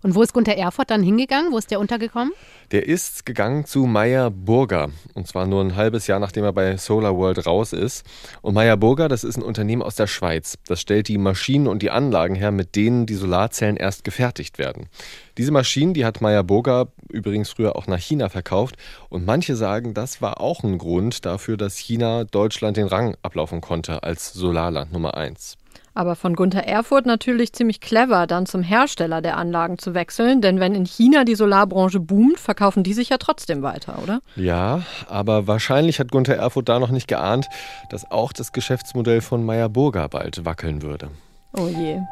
Und 0.05 0.15
wo 0.15 0.21
ist 0.21 0.35
Gunther 0.35 0.59
Erfurt 0.59 0.91
dann 0.91 1.03
hingegangen? 1.03 1.51
Wo 1.51 1.57
ist 1.57 1.71
der 1.71 1.81
untergekommen? 1.81 2.35
Der 2.73 2.87
ist 2.87 3.25
gegangen 3.25 3.65
zu 3.65 3.87
Meyer 3.87 4.31
Burger. 4.31 4.91
Und 5.15 5.27
zwar 5.27 5.47
nur 5.47 5.65
ein 5.65 5.77
halbes 5.77 6.07
Jahr, 6.09 6.21
nachdem 6.21 6.45
er 6.45 6.53
bei 6.53 6.77
Solar 6.77 7.17
World 7.17 7.47
raus 7.47 7.73
ist. 7.73 8.05
Und 8.43 8.53
Meyer 8.53 8.77
Burger, 8.77 9.09
das 9.09 9.25
ist 9.25 9.39
ein 9.39 9.43
Unternehmen 9.43 9.81
aus 9.81 9.95
der 9.95 10.07
Schweiz. 10.07 10.59
Das 10.67 10.83
stellt 10.83 11.09
die 11.09 11.17
Maschinen 11.17 11.67
und 11.67 11.81
die 11.81 11.91
Anlagen 11.91 12.35
her, 12.35 12.51
mit 12.51 12.77
denen 12.77 13.07
die 13.07 13.15
Solarzellen 13.15 13.79
erst 13.79 14.05
gefertigt 14.05 14.59
werden. 14.59 14.91
Diese 15.39 15.53
Maschinen, 15.53 15.95
die 15.95 16.05
hat 16.05 16.21
Meyer 16.21 16.45
Burger 16.45 16.89
übrigens 17.09 17.49
früher 17.49 17.75
auch 17.75 17.87
nach 17.87 17.99
China 17.99 18.29
verkauft. 18.29 18.77
Und 19.09 19.25
manche 19.25 19.57
sagen, 19.57 19.95
das 19.95 20.21
war 20.21 20.39
auch 20.39 20.63
ein 20.65 20.77
Grund 20.77 21.25
dafür, 21.25 21.57
dass 21.57 21.79
China 21.79 22.25
Deutschland 22.25 22.77
den 22.77 22.89
Rang 22.89 23.17
ablaufen 23.23 23.63
konnte 23.63 24.03
als 24.03 24.35
Solarland 24.35 24.93
Nummer 24.93 25.17
eins. 25.17 25.57
Aber 25.95 26.17
von 26.17 26.35
Gunther 26.35 26.67
Erfurt 26.67 27.07
natürlich 27.07 27.53
ziemlich 27.53 27.81
clever, 27.81 28.27
dann 28.27 28.47
zum 28.47 28.63
Hersteller 28.63 29.23
der 29.23 29.37
Anlagen 29.37 29.79
zu 29.79 29.95
wechseln, 29.95 30.41
denn 30.41 30.59
wenn 30.59 30.75
in 30.75 30.87
China 30.87 31.25
die 31.25 31.37
Solarbranche 31.37 32.01
boomt, 32.01 32.41
verkaufen 32.41 32.83
die 32.83 32.95
sich 32.95 33.11
ja 33.11 33.19
trotzdem 33.19 33.63
weiter, 33.63 34.01
oder? 34.03 34.21
Ja, 34.35 34.83
aber 35.09 35.47
wahrscheinlich 35.47 36.01
hat 36.01 36.11
Gunther 36.11 36.37
Erfurt 36.37 36.69
da 36.69 36.81
noch 36.81 36.91
nicht 36.91 37.07
geahnt, 37.07 37.47
dass 37.91 38.11
auch 38.11 38.33
das 38.33 38.53
Geschäftsmodell 38.53 39.21
von 39.21 39.45
Meyer 39.45 39.69
Burger 39.69 40.09
bald 40.09 40.45
wackeln 40.45 40.83
würde. 40.83 41.11
Oh 41.57 41.69
je. 41.69 42.01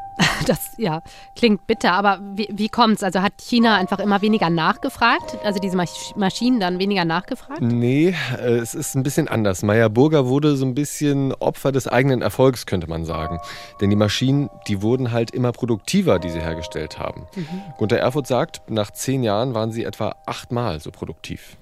Das 0.47 0.73
ja, 0.77 1.01
klingt 1.35 1.67
bitter, 1.67 1.93
aber 1.93 2.19
wie, 2.35 2.49
wie 2.51 2.67
kommt's? 2.67 3.01
Also 3.01 3.21
hat 3.21 3.33
China 3.39 3.77
einfach 3.77 3.99
immer 3.99 4.21
weniger 4.21 4.49
nachgefragt? 4.49 5.37
Also 5.43 5.59
diese 5.59 5.77
Maschinen 5.77 6.59
dann 6.59 6.79
weniger 6.79 7.05
nachgefragt? 7.05 7.61
Nee, 7.61 8.13
äh, 8.37 8.57
es 8.57 8.75
ist 8.75 8.95
ein 8.95 9.03
bisschen 9.03 9.27
anders. 9.27 9.63
Meyer 9.63 9.89
Burger 9.89 10.27
wurde 10.27 10.57
so 10.57 10.65
ein 10.65 10.75
bisschen 10.75 11.33
Opfer 11.35 11.71
des 11.71 11.87
eigenen 11.87 12.21
Erfolgs, 12.21 12.65
könnte 12.65 12.87
man 12.87 13.05
sagen. 13.05 13.39
Denn 13.79 13.89
die 13.89 13.95
Maschinen, 13.95 14.49
die 14.67 14.81
wurden 14.81 15.11
halt 15.11 15.31
immer 15.31 15.51
produktiver, 15.53 16.19
die 16.19 16.29
sie 16.29 16.41
hergestellt 16.41 16.99
haben. 16.99 17.25
Mhm. 17.35 17.47
Gunter 17.77 17.97
Erfurt 17.97 18.27
sagt, 18.27 18.69
nach 18.69 18.91
zehn 18.91 19.23
Jahren 19.23 19.53
waren 19.53 19.71
sie 19.71 19.85
etwa 19.85 20.15
achtmal 20.25 20.79
so 20.81 20.91
produktiv. 20.91 21.57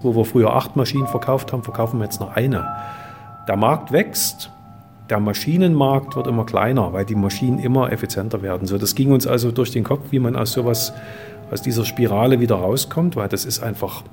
Wo 0.00 0.16
wir 0.16 0.24
früher 0.24 0.54
acht 0.54 0.74
Maschinen 0.74 1.06
verkauft 1.06 1.52
haben, 1.52 1.62
verkaufen 1.62 1.98
wir 2.00 2.04
jetzt 2.04 2.20
noch 2.20 2.34
eine. 2.34 2.66
Der 3.46 3.56
Markt 3.56 3.92
wächst, 3.92 4.50
der 5.10 5.20
Maschinenmarkt 5.20 6.16
wird 6.16 6.26
immer 6.26 6.46
kleiner, 6.46 6.92
weil 6.92 7.04
die 7.04 7.14
Maschinen 7.14 7.58
immer 7.58 7.92
effizienter 7.92 8.42
werden. 8.42 8.66
So, 8.66 8.78
das 8.78 8.94
ging 8.94 9.12
uns 9.12 9.26
also 9.26 9.50
durch 9.50 9.70
den 9.70 9.84
Kopf, 9.84 10.06
wie 10.10 10.18
man 10.18 10.36
aus 10.36 10.52
sowas, 10.52 10.92
aus 11.50 11.62
dieser 11.62 11.84
Spirale 11.84 12.40
wieder 12.40 12.56
rauskommt, 12.56 13.16
weil 13.16 13.28
das 13.28 13.44
ist 13.44 13.62
einfach 13.62 14.04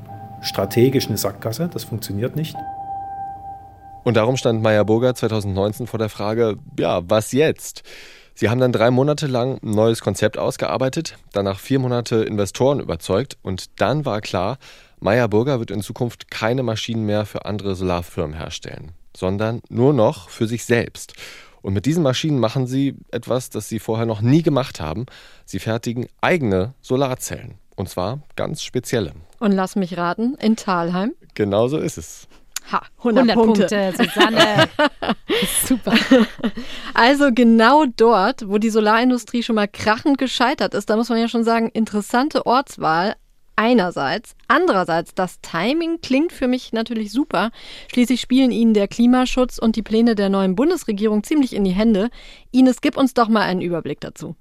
strategisch 0.42 1.08
eine 1.08 1.18
Sackgasse, 1.18 1.70
das 1.72 1.84
funktioniert 1.84 2.36
nicht. 2.36 2.56
Und 4.04 4.18
darum 4.18 4.38
stand 4.38 4.62
Meyer 4.62 4.86
Burger 4.86 5.14
2019 5.14 5.86
vor 5.86 6.00
der 6.00 6.10
Frage, 6.10 6.58
ja, 6.80 7.02
was 7.08 7.32
jetzt? 7.32 7.84
Sie 8.34 8.50
haben 8.50 8.60
dann 8.60 8.72
drei 8.72 8.90
Monate 8.90 9.28
lang 9.28 9.60
ein 9.62 9.72
neues 9.72 10.02
Konzept 10.02 10.38
ausgearbeitet, 10.38 11.18
danach 11.34 11.60
vier 11.60 11.80
Monate 11.80 12.24
Investoren 12.24 12.80
überzeugt 12.80 13.38
und 13.42 13.80
dann 13.82 14.06
war 14.06 14.22
klar, 14.22 14.58
Meyer 15.02 15.28
Burger 15.28 15.60
wird 15.60 15.72
in 15.72 15.82
Zukunft 15.82 16.32
keine 16.32 16.64
Maschinen 16.64 17.06
mehr 17.06 17.26
für 17.26 17.46
andere 17.46 17.76
Solarfirmen 17.76 18.36
herstellen 18.36 18.94
sondern 19.20 19.62
nur 19.70 19.94
noch 19.94 20.30
für 20.30 20.48
sich 20.48 20.66
selbst. 20.66 21.14
Und 21.62 21.74
mit 21.74 21.86
diesen 21.86 22.04
Maschinen 22.04 22.40
machen 22.40 22.68
sie 22.68 22.96
etwas, 23.12 23.50
das 23.50 23.68
sie 23.68 23.80
vorher 23.80 24.06
noch 24.06 24.22
nie 24.22 24.42
gemacht 24.42 24.80
haben. 24.80 25.06
Sie 25.46 25.60
fertigen 25.60 26.08
eigene 26.22 26.74
Solarzellen. 26.82 27.56
Und 27.76 27.90
zwar 27.90 28.20
ganz 28.36 28.64
spezielle. 28.64 29.12
Und 29.40 29.52
lass 29.52 29.76
mich 29.76 29.98
raten, 29.98 30.36
in 30.36 30.56
Talheim? 30.56 31.14
Genauso 31.34 31.78
ist 31.78 31.98
es. 31.98 32.28
Ha, 32.72 32.82
100, 33.00 33.30
100 33.30 33.36
Punkte. 33.36 33.62
Punkte, 33.62 33.94
Susanne. 33.98 34.70
Super. 35.66 35.94
Also 36.94 37.30
genau 37.34 37.86
dort, 37.86 38.48
wo 38.48 38.58
die 38.58 38.70
Solarindustrie 38.70 39.44
schon 39.44 39.56
mal 39.56 39.68
krachend 39.68 40.18
gescheitert 40.18 40.74
ist, 40.74 40.90
da 40.90 40.96
muss 40.96 41.10
man 41.10 41.20
ja 41.20 41.28
schon 41.28 41.44
sagen, 41.44 41.70
interessante 41.70 42.46
Ortswahl 42.46 43.16
einerseits. 43.60 44.36
Andererseits, 44.48 45.14
das 45.14 45.42
Timing 45.42 46.00
klingt 46.02 46.32
für 46.32 46.48
mich 46.48 46.72
natürlich 46.72 47.12
super. 47.12 47.52
Schließlich 47.92 48.22
spielen 48.22 48.52
Ihnen 48.52 48.74
der 48.74 48.88
Klimaschutz 48.88 49.60
und 49.60 49.76
die 49.76 49.84
Pläne 49.84 50.16
der 50.16 50.30
neuen 50.30 50.56
Bundesregierung 50.56 51.24
ziemlich 51.24 51.54
in 51.54 51.66
die 51.66 51.72
Hände. 51.72 52.10
Ines, 52.52 52.80
gib 52.80 52.96
uns 52.96 53.14
doch 53.14 53.28
mal 53.28 53.42
einen 53.42 53.62
Überblick 53.62 54.00
dazu. 54.00 54.38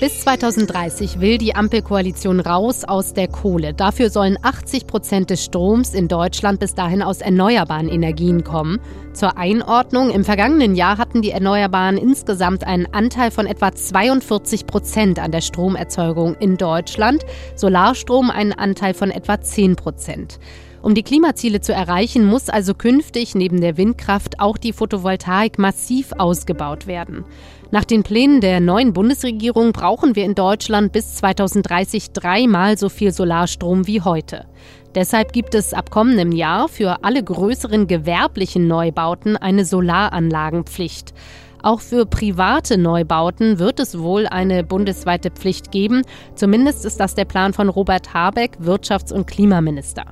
Bis 0.00 0.20
2030 0.22 1.20
will 1.20 1.38
die 1.38 1.54
Ampelkoalition 1.54 2.40
raus 2.40 2.84
aus 2.84 3.14
der 3.14 3.28
Kohle. 3.28 3.74
Dafür 3.74 4.10
sollen 4.10 4.36
80 4.42 4.88
Prozent 4.88 5.30
des 5.30 5.44
Stroms 5.44 5.94
in 5.94 6.08
Deutschland 6.08 6.58
bis 6.58 6.74
dahin 6.74 7.00
aus 7.00 7.20
erneuerbaren 7.20 7.88
Energien 7.88 8.42
kommen. 8.42 8.80
Zur 9.12 9.38
Einordnung, 9.38 10.10
im 10.10 10.24
vergangenen 10.24 10.74
Jahr 10.74 10.98
hatten 10.98 11.22
die 11.22 11.30
Erneuerbaren 11.30 11.96
insgesamt 11.96 12.64
einen 12.64 12.92
Anteil 12.92 13.30
von 13.30 13.46
etwa 13.46 13.72
42 13.72 14.66
Prozent 14.66 15.20
an 15.20 15.30
der 15.30 15.42
Stromerzeugung 15.42 16.34
in 16.40 16.56
Deutschland, 16.56 17.24
Solarstrom 17.54 18.30
einen 18.30 18.52
Anteil 18.52 18.94
von 18.94 19.12
etwa 19.12 19.40
10 19.40 19.76
Prozent. 19.76 20.40
Um 20.84 20.94
die 20.94 21.02
Klimaziele 21.02 21.62
zu 21.62 21.72
erreichen, 21.72 22.26
muss 22.26 22.50
also 22.50 22.74
künftig 22.74 23.34
neben 23.34 23.62
der 23.62 23.78
Windkraft 23.78 24.38
auch 24.38 24.58
die 24.58 24.74
Photovoltaik 24.74 25.58
massiv 25.58 26.12
ausgebaut 26.18 26.86
werden. 26.86 27.24
Nach 27.70 27.84
den 27.84 28.02
Plänen 28.02 28.40
der 28.40 28.60
neuen 28.60 28.92
Bundesregierung 28.92 29.72
brauchen 29.72 30.14
wir 30.14 30.24
in 30.24 30.34
Deutschland 30.34 30.92
bis 30.92 31.16
2030 31.16 32.12
dreimal 32.12 32.78
so 32.78 32.88
viel 32.88 33.12
Solarstrom 33.12 33.86
wie 33.86 34.00
heute. 34.00 34.46
Deshalb 34.94 35.32
gibt 35.32 35.54
es 35.54 35.74
ab 35.74 35.90
kommendem 35.90 36.30
Jahr 36.30 36.68
für 36.68 37.02
alle 37.02 37.22
größeren 37.22 37.88
gewerblichen 37.88 38.68
Neubauten 38.68 39.36
eine 39.36 39.64
Solaranlagenpflicht. 39.64 41.14
Auch 41.62 41.80
für 41.80 42.06
private 42.06 42.76
Neubauten 42.76 43.58
wird 43.58 43.80
es 43.80 43.98
wohl 43.98 44.26
eine 44.26 44.62
bundesweite 44.62 45.30
Pflicht 45.30 45.72
geben. 45.72 46.02
Zumindest 46.34 46.84
ist 46.84 47.00
das 47.00 47.14
der 47.14 47.24
Plan 47.24 47.54
von 47.54 47.70
Robert 47.70 48.12
Habeck, 48.12 48.58
Wirtschafts- 48.62 49.12
und 49.12 49.26
Klimaminister. 49.26 50.04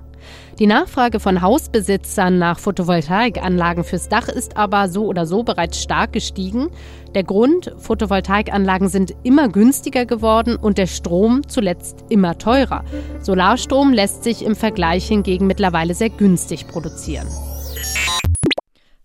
Die 0.59 0.67
Nachfrage 0.67 1.21
von 1.21 1.43
Hausbesitzern 1.43 2.39
nach 2.39 2.59
Photovoltaikanlagen 2.59 3.85
fürs 3.85 4.09
Dach 4.09 4.29
ist 4.29 4.57
aber 4.57 4.89
so 4.89 5.07
oder 5.07 5.27
so 5.27 5.43
bereits 5.43 5.83
stark 5.83 6.13
gestiegen. 6.13 6.69
Der 7.15 7.25
Grund, 7.25 7.75
Photovoltaikanlagen 7.79 8.89
sind 8.89 9.15
immer 9.23 9.49
günstiger 9.49 10.07
geworden 10.07 10.57
und 10.57 10.79
der 10.79 10.87
Strom 10.87 11.47
zuletzt 11.49 12.05
immer 12.09 12.39
teurer. 12.39 12.85
Solarstrom 13.21 13.93
lässt 13.93 14.25
sich 14.25 14.45
im 14.45 14.57
Vergleich 14.57 15.07
hingegen 15.09 15.47
mittlerweile 15.47 15.95
sehr 15.95 16.11
günstig 16.11 16.69
produzieren. 16.69 17.27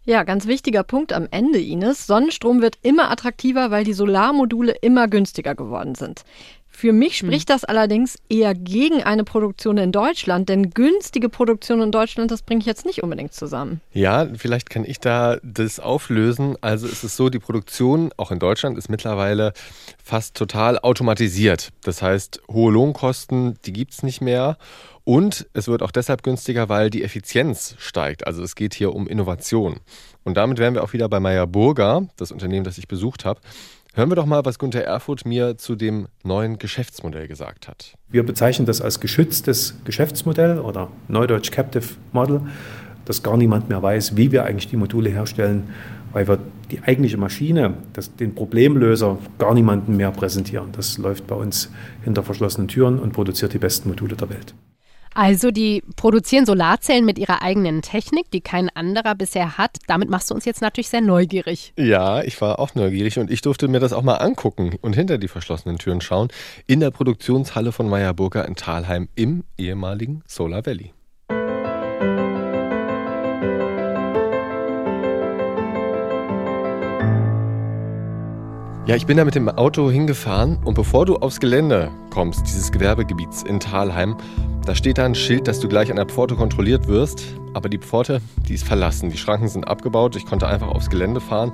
Ja, 0.10 0.24
ganz 0.24 0.48
wichtiger 0.48 0.84
Punkt 0.84 1.12
am 1.12 1.28
Ende, 1.32 1.60
Ines. 1.60 2.08
Sonnenstrom 2.08 2.62
wird 2.62 2.78
immer 2.82 3.12
attraktiver, 3.12 3.72
weil 3.72 3.84
die 3.84 3.92
Solarmodule 3.92 4.72
immer 4.82 5.10
günstiger 5.10 5.54
geworden 5.54 5.96
sind. 5.96 6.24
Für 6.78 6.94
mich 6.94 7.22
hm. 7.22 7.30
spricht 7.30 7.50
das 7.50 7.64
allerdings 7.64 8.20
eher 8.30 8.54
gegen 8.54 9.02
eine 9.02 9.24
Produktion 9.24 9.80
in 9.80 9.92
Deutschland, 9.92 10.48
denn 10.48 10.70
günstige 10.70 11.28
Produktion 11.28 11.82
in 11.82 11.92
Deutschland, 11.92 12.30
das 12.30 12.44
bringe 12.44 12.60
ich 12.60 12.68
jetzt 12.68 12.86
nicht 12.86 13.02
unbedingt 13.02 13.34
zusammen. 13.34 13.82
Ja, 13.94 14.28
vielleicht 14.36 14.70
kann 14.70 14.86
ich 14.86 15.00
da 15.00 15.38
das 15.42 15.80
auflösen. 15.80 16.56
Also 16.62 16.86
es 16.86 17.04
ist 17.04 17.18
so, 17.18 17.32
die 17.32 17.40
Produktion 17.40 18.12
auch 18.18 18.30
in 18.30 18.38
Deutschland 18.38 18.78
ist 18.78 18.90
mittlerweile 18.90 19.54
fast 20.04 20.36
total 20.36 20.78
automatisiert. 20.78 21.72
Das 21.82 22.04
heißt, 22.04 22.44
hohe 22.48 22.72
Lohnkosten, 22.72 23.58
die 23.66 23.74
gibt 23.74 23.94
es 23.94 24.04
nicht 24.04 24.22
mehr. 24.22 24.60
Und 25.04 25.48
es 25.54 25.68
wird 25.68 25.82
auch 25.82 25.92
deshalb 25.92 26.22
günstiger, 26.22 26.70
weil 26.70 26.92
die 26.92 27.02
Effizienz 27.02 27.74
steigt. 27.80 28.28
Also 28.28 28.44
es 28.44 28.54
geht 28.54 28.76
hier 28.76 28.94
um 28.94 29.08
Innovation. 29.08 29.80
Und 30.24 30.38
damit 30.38 30.60
wären 30.60 30.76
wir 30.76 30.84
auch 30.84 30.94
wieder 30.94 31.10
bei 31.10 31.20
Meyer 31.20 31.48
Burger, 31.48 32.08
das 32.18 32.32
Unternehmen, 32.32 32.66
das 32.66 32.78
ich 32.78 32.88
besucht 32.88 33.26
habe. 33.26 33.40
Hören 33.98 34.12
wir 34.12 34.16
doch 34.16 34.28
mal, 34.28 34.46
was 34.46 34.60
Gunther 34.60 34.84
Erfurt 34.84 35.26
mir 35.26 35.58
zu 35.58 35.76
dem 35.76 36.08
neuen 36.24 36.60
Geschäftsmodell 36.60 37.28
gesagt 37.28 37.68
hat. 37.68 37.96
Wir 38.10 38.24
bezeichnen 38.24 38.68
das 38.68 38.80
als 38.80 39.00
geschütztes 39.00 39.74
Geschäftsmodell 39.86 40.60
oder 40.60 40.90
Neudeutsch 41.08 41.50
Captive 41.50 41.96
Model, 42.12 42.42
dass 43.06 43.24
gar 43.24 43.38
niemand 43.38 43.70
mehr 43.70 43.82
weiß, 43.82 44.16
wie 44.16 44.32
wir 44.32 44.46
eigentlich 44.46 44.70
die 44.70 44.78
Module 44.78 45.10
herstellen, 45.10 45.70
weil 46.14 46.28
wir 46.28 46.38
die 46.70 46.84
eigentliche 46.84 47.18
Maschine, 47.18 47.74
das, 47.94 48.16
den 48.16 48.36
Problemlöser, 48.36 49.18
gar 49.40 49.56
niemandem 49.56 49.98
mehr 49.98 50.12
präsentieren. 50.12 50.68
Das 50.74 51.00
läuft 51.00 51.26
bei 51.26 51.36
uns 51.36 51.72
hinter 52.04 52.22
verschlossenen 52.22 52.68
Türen 52.68 53.00
und 53.00 53.14
produziert 53.14 53.54
die 53.54 53.58
besten 53.58 53.90
Module 53.90 54.16
der 54.16 54.30
Welt. 54.30 54.54
Also 55.18 55.50
die 55.50 55.82
produzieren 55.96 56.46
Solarzellen 56.46 57.04
mit 57.04 57.18
ihrer 57.18 57.42
eigenen 57.42 57.82
Technik, 57.82 58.30
die 58.30 58.42
kein 58.42 58.70
anderer 58.70 59.16
bisher 59.16 59.58
hat. 59.58 59.78
Damit 59.88 60.12
machst 60.12 60.30
du 60.30 60.36
uns 60.36 60.46
jetzt 60.46 60.62
natürlich 60.62 60.90
sehr 60.90 61.02
neugierig. 61.02 61.74
Ja, 61.76 62.22
ich 62.22 62.40
war 62.40 62.60
auch 62.60 62.76
neugierig 62.76 63.18
und 63.18 63.32
ich 63.32 63.42
durfte 63.42 63.68
mir 63.68 63.80
das 63.80 63.94
auch 63.94 64.04
mal 64.04 64.18
angucken 64.18 64.76
und 64.80 64.94
hinter 64.94 65.18
die 65.18 65.28
verschlossenen 65.28 65.80
Türen 65.80 66.02
schauen 66.02 66.28
in 66.68 66.82
der 66.82 66.92
Produktionshalle 66.92 67.72
von 67.72 67.90
Meyer 67.90 68.14
Burger 68.14 68.48
in 68.48 68.56
Thalheim 68.56 69.10
im 69.16 69.44
ehemaligen 69.58 70.22
Solar 70.28 70.64
Valley. 70.68 70.94
Ja, 78.88 78.96
ich 78.96 79.06
bin 79.06 79.18
da 79.18 79.26
mit 79.26 79.36
dem 79.36 79.50
Auto 79.50 79.92
hingefahren 79.92 80.60
und 80.64 80.76
bevor 80.76 81.06
du 81.06 81.18
aufs 81.18 81.42
Gelände 81.42 81.92
kommst, 82.10 82.48
dieses 82.48 82.72
Gewerbegebiets 82.72 83.44
in 83.44 83.60
Thalheim, 83.60 84.16
da 84.66 84.76
steht 84.76 84.98
da 84.98 85.04
ein 85.04 85.14
Schild, 85.14 85.50
dass 85.50 85.60
du 85.60 85.68
gleich 85.68 85.90
an 85.90 85.98
der 85.98 86.06
Pforte 86.06 86.36
kontrolliert 86.36 86.88
wirst. 86.88 87.22
Aber 87.54 87.68
die 87.68 87.80
Pforte, 87.80 88.22
die 88.48 88.54
ist 88.54 88.66
verlassen. 88.66 89.10
Die 89.10 89.18
Schranken 89.18 89.50
sind 89.50 89.68
abgebaut. 89.68 90.16
Ich 90.16 90.26
konnte 90.26 90.48
einfach 90.48 90.70
aufs 90.70 90.90
Gelände 90.90 91.20
fahren. 91.20 91.52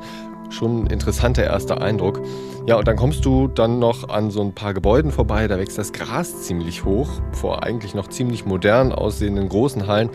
Schon 0.52 0.84
ein 0.84 0.88
interessanter 0.88 1.44
erster 1.44 1.82
Eindruck. 1.82 2.22
Ja, 2.68 2.76
und 2.76 2.88
dann 2.88 2.98
kommst 2.98 3.26
du 3.26 3.48
dann 3.48 3.80
noch 3.80 4.10
an 4.10 4.30
so 4.30 4.42
ein 4.42 4.54
paar 4.54 4.76
Gebäuden 4.76 5.12
vorbei. 5.12 5.48
Da 5.48 5.58
wächst 5.58 5.80
das 5.80 5.92
Gras 5.92 6.44
ziemlich 6.44 6.86
hoch, 6.86 7.10
vor 7.32 7.64
eigentlich 7.64 7.96
noch 7.96 8.10
ziemlich 8.10 8.46
modern 8.46 8.92
aussehenden 8.92 9.50
großen 9.50 9.88
Hallen. 9.88 10.12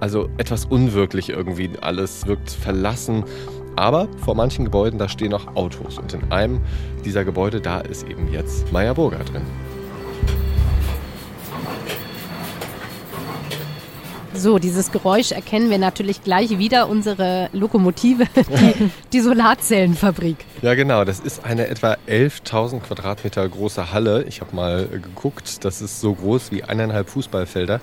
Also 0.00 0.30
etwas 0.38 0.64
unwirklich 0.64 1.28
irgendwie. 1.28 1.68
Alles 1.82 2.26
wirkt 2.26 2.50
verlassen. 2.50 3.24
Aber 3.76 4.08
vor 4.24 4.34
manchen 4.34 4.64
Gebäuden, 4.64 4.98
da 4.98 5.08
stehen 5.08 5.30
noch 5.30 5.56
Autos. 5.56 5.98
Und 5.98 6.12
in 6.12 6.30
einem 6.30 6.60
dieser 7.04 7.24
Gebäude, 7.24 7.60
da 7.60 7.80
ist 7.80 8.06
eben 8.06 8.32
jetzt 8.32 8.70
Meyer 8.72 8.94
Burger 8.94 9.24
drin. 9.24 9.42
So, 14.34 14.58
dieses 14.58 14.90
Geräusch 14.90 15.30
erkennen 15.30 15.70
wir 15.70 15.78
natürlich 15.78 16.24
gleich 16.24 16.58
wieder, 16.58 16.88
unsere 16.88 17.50
Lokomotive, 17.52 18.24
die, 18.34 18.90
die 19.12 19.20
Solarzellenfabrik. 19.20 20.36
Ja, 20.62 20.74
genau. 20.74 21.04
Das 21.04 21.20
ist 21.20 21.44
eine 21.44 21.68
etwa 21.68 21.96
11.000 22.08 22.80
Quadratmeter 22.80 23.46
große 23.46 23.92
Halle. 23.92 24.24
Ich 24.24 24.40
habe 24.40 24.56
mal 24.56 24.88
geguckt, 24.88 25.64
das 25.64 25.82
ist 25.82 26.00
so 26.00 26.14
groß 26.14 26.50
wie 26.50 26.64
eineinhalb 26.64 27.10
Fußballfelder. 27.10 27.80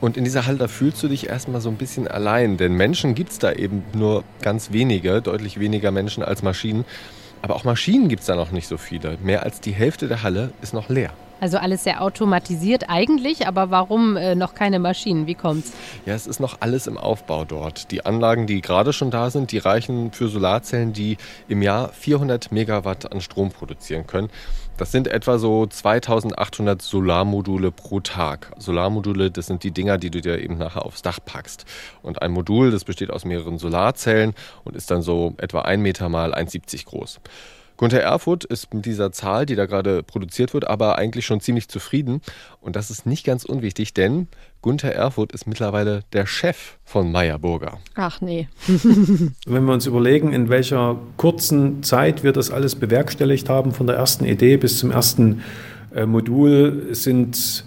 Und 0.00 0.16
in 0.16 0.24
dieser 0.24 0.46
Halle, 0.46 0.58
da 0.58 0.68
fühlst 0.68 1.02
du 1.02 1.08
dich 1.08 1.28
erstmal 1.28 1.60
so 1.60 1.68
ein 1.68 1.76
bisschen 1.76 2.06
allein, 2.06 2.56
denn 2.56 2.74
Menschen 2.74 3.14
gibt 3.14 3.32
es 3.32 3.38
da 3.38 3.52
eben 3.52 3.82
nur 3.94 4.24
ganz 4.42 4.72
wenige, 4.72 5.20
deutlich 5.20 5.58
weniger 5.58 5.90
Menschen 5.90 6.22
als 6.22 6.42
Maschinen. 6.42 6.84
Aber 7.42 7.56
auch 7.56 7.64
Maschinen 7.64 8.08
gibt 8.08 8.20
es 8.20 8.26
da 8.26 8.36
noch 8.36 8.50
nicht 8.50 8.68
so 8.68 8.76
viele. 8.76 9.16
Mehr 9.22 9.42
als 9.42 9.60
die 9.60 9.72
Hälfte 9.72 10.08
der 10.08 10.22
Halle 10.22 10.52
ist 10.60 10.74
noch 10.74 10.88
leer. 10.88 11.12
Also 11.40 11.58
alles 11.58 11.84
sehr 11.84 12.02
automatisiert 12.02 12.86
eigentlich, 12.88 13.46
aber 13.46 13.70
warum 13.70 14.16
äh, 14.16 14.34
noch 14.34 14.54
keine 14.54 14.80
Maschinen? 14.80 15.28
Wie 15.28 15.36
kommt's? 15.36 15.72
Ja, 16.04 16.14
es 16.14 16.26
ist 16.26 16.40
noch 16.40 16.56
alles 16.60 16.88
im 16.88 16.98
Aufbau 16.98 17.44
dort. 17.44 17.92
Die 17.92 18.04
Anlagen, 18.04 18.48
die 18.48 18.60
gerade 18.60 18.92
schon 18.92 19.12
da 19.12 19.30
sind, 19.30 19.52
die 19.52 19.58
reichen 19.58 20.10
für 20.10 20.28
Solarzellen, 20.28 20.92
die 20.92 21.16
im 21.46 21.62
Jahr 21.62 21.90
400 21.90 22.50
Megawatt 22.50 23.12
an 23.12 23.20
Strom 23.20 23.50
produzieren 23.50 24.06
können. 24.08 24.30
Das 24.78 24.92
sind 24.92 25.08
etwa 25.08 25.38
so 25.38 25.66
2800 25.66 26.80
Solarmodule 26.80 27.72
pro 27.72 27.98
Tag. 27.98 28.52
Solarmodule, 28.58 29.28
das 29.28 29.48
sind 29.48 29.64
die 29.64 29.72
Dinger, 29.72 29.98
die 29.98 30.08
du 30.08 30.20
dir 30.20 30.38
eben 30.38 30.56
nachher 30.56 30.86
aufs 30.86 31.02
Dach 31.02 31.18
packst. 31.24 31.64
Und 32.00 32.22
ein 32.22 32.30
Modul, 32.30 32.70
das 32.70 32.84
besteht 32.84 33.10
aus 33.10 33.24
mehreren 33.24 33.58
Solarzellen 33.58 34.34
und 34.62 34.76
ist 34.76 34.92
dann 34.92 35.02
so 35.02 35.34
etwa 35.38 35.62
1 35.62 35.82
Meter 35.82 36.08
mal 36.08 36.32
1,70 36.32 36.86
groß. 36.86 37.18
Gunther 37.78 38.02
Erfurt 38.02 38.44
ist 38.44 38.74
mit 38.74 38.86
dieser 38.86 39.12
Zahl, 39.12 39.46
die 39.46 39.54
da 39.54 39.66
gerade 39.66 40.02
produziert 40.02 40.52
wird, 40.52 40.66
aber 40.66 40.98
eigentlich 40.98 41.24
schon 41.24 41.40
ziemlich 41.40 41.68
zufrieden. 41.68 42.20
Und 42.60 42.74
das 42.74 42.90
ist 42.90 43.06
nicht 43.06 43.24
ganz 43.24 43.44
unwichtig, 43.44 43.94
denn 43.94 44.26
Gunther 44.62 44.92
Erfurt 44.92 45.30
ist 45.30 45.46
mittlerweile 45.46 46.02
der 46.12 46.26
Chef 46.26 46.76
von 46.84 47.12
Meyer 47.12 47.38
Burger. 47.38 47.78
Ach 47.94 48.20
nee. 48.20 48.48
Wenn 49.46 49.64
wir 49.64 49.72
uns 49.72 49.86
überlegen, 49.86 50.32
in 50.32 50.48
welcher 50.48 50.96
kurzen 51.16 51.84
Zeit 51.84 52.24
wir 52.24 52.32
das 52.32 52.50
alles 52.50 52.74
bewerkstelligt 52.74 53.48
haben, 53.48 53.72
von 53.72 53.86
der 53.86 53.94
ersten 53.94 54.24
Idee 54.24 54.56
bis 54.56 54.78
zum 54.78 54.90
ersten 54.90 55.44
äh, 55.94 56.04
Modul, 56.04 56.88
sind 56.90 57.64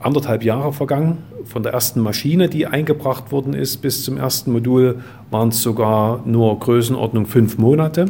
anderthalb 0.00 0.42
Jahre 0.42 0.72
vergangen. 0.72 1.18
Von 1.44 1.62
der 1.62 1.72
ersten 1.72 2.00
Maschine, 2.00 2.48
die 2.48 2.66
eingebracht 2.66 3.30
worden 3.30 3.54
ist, 3.54 3.76
bis 3.76 4.02
zum 4.02 4.16
ersten 4.16 4.50
Modul 4.50 5.04
waren 5.30 5.50
es 5.50 5.62
sogar 5.62 6.22
nur 6.26 6.58
Größenordnung 6.58 7.26
fünf 7.26 7.58
Monate. 7.58 8.06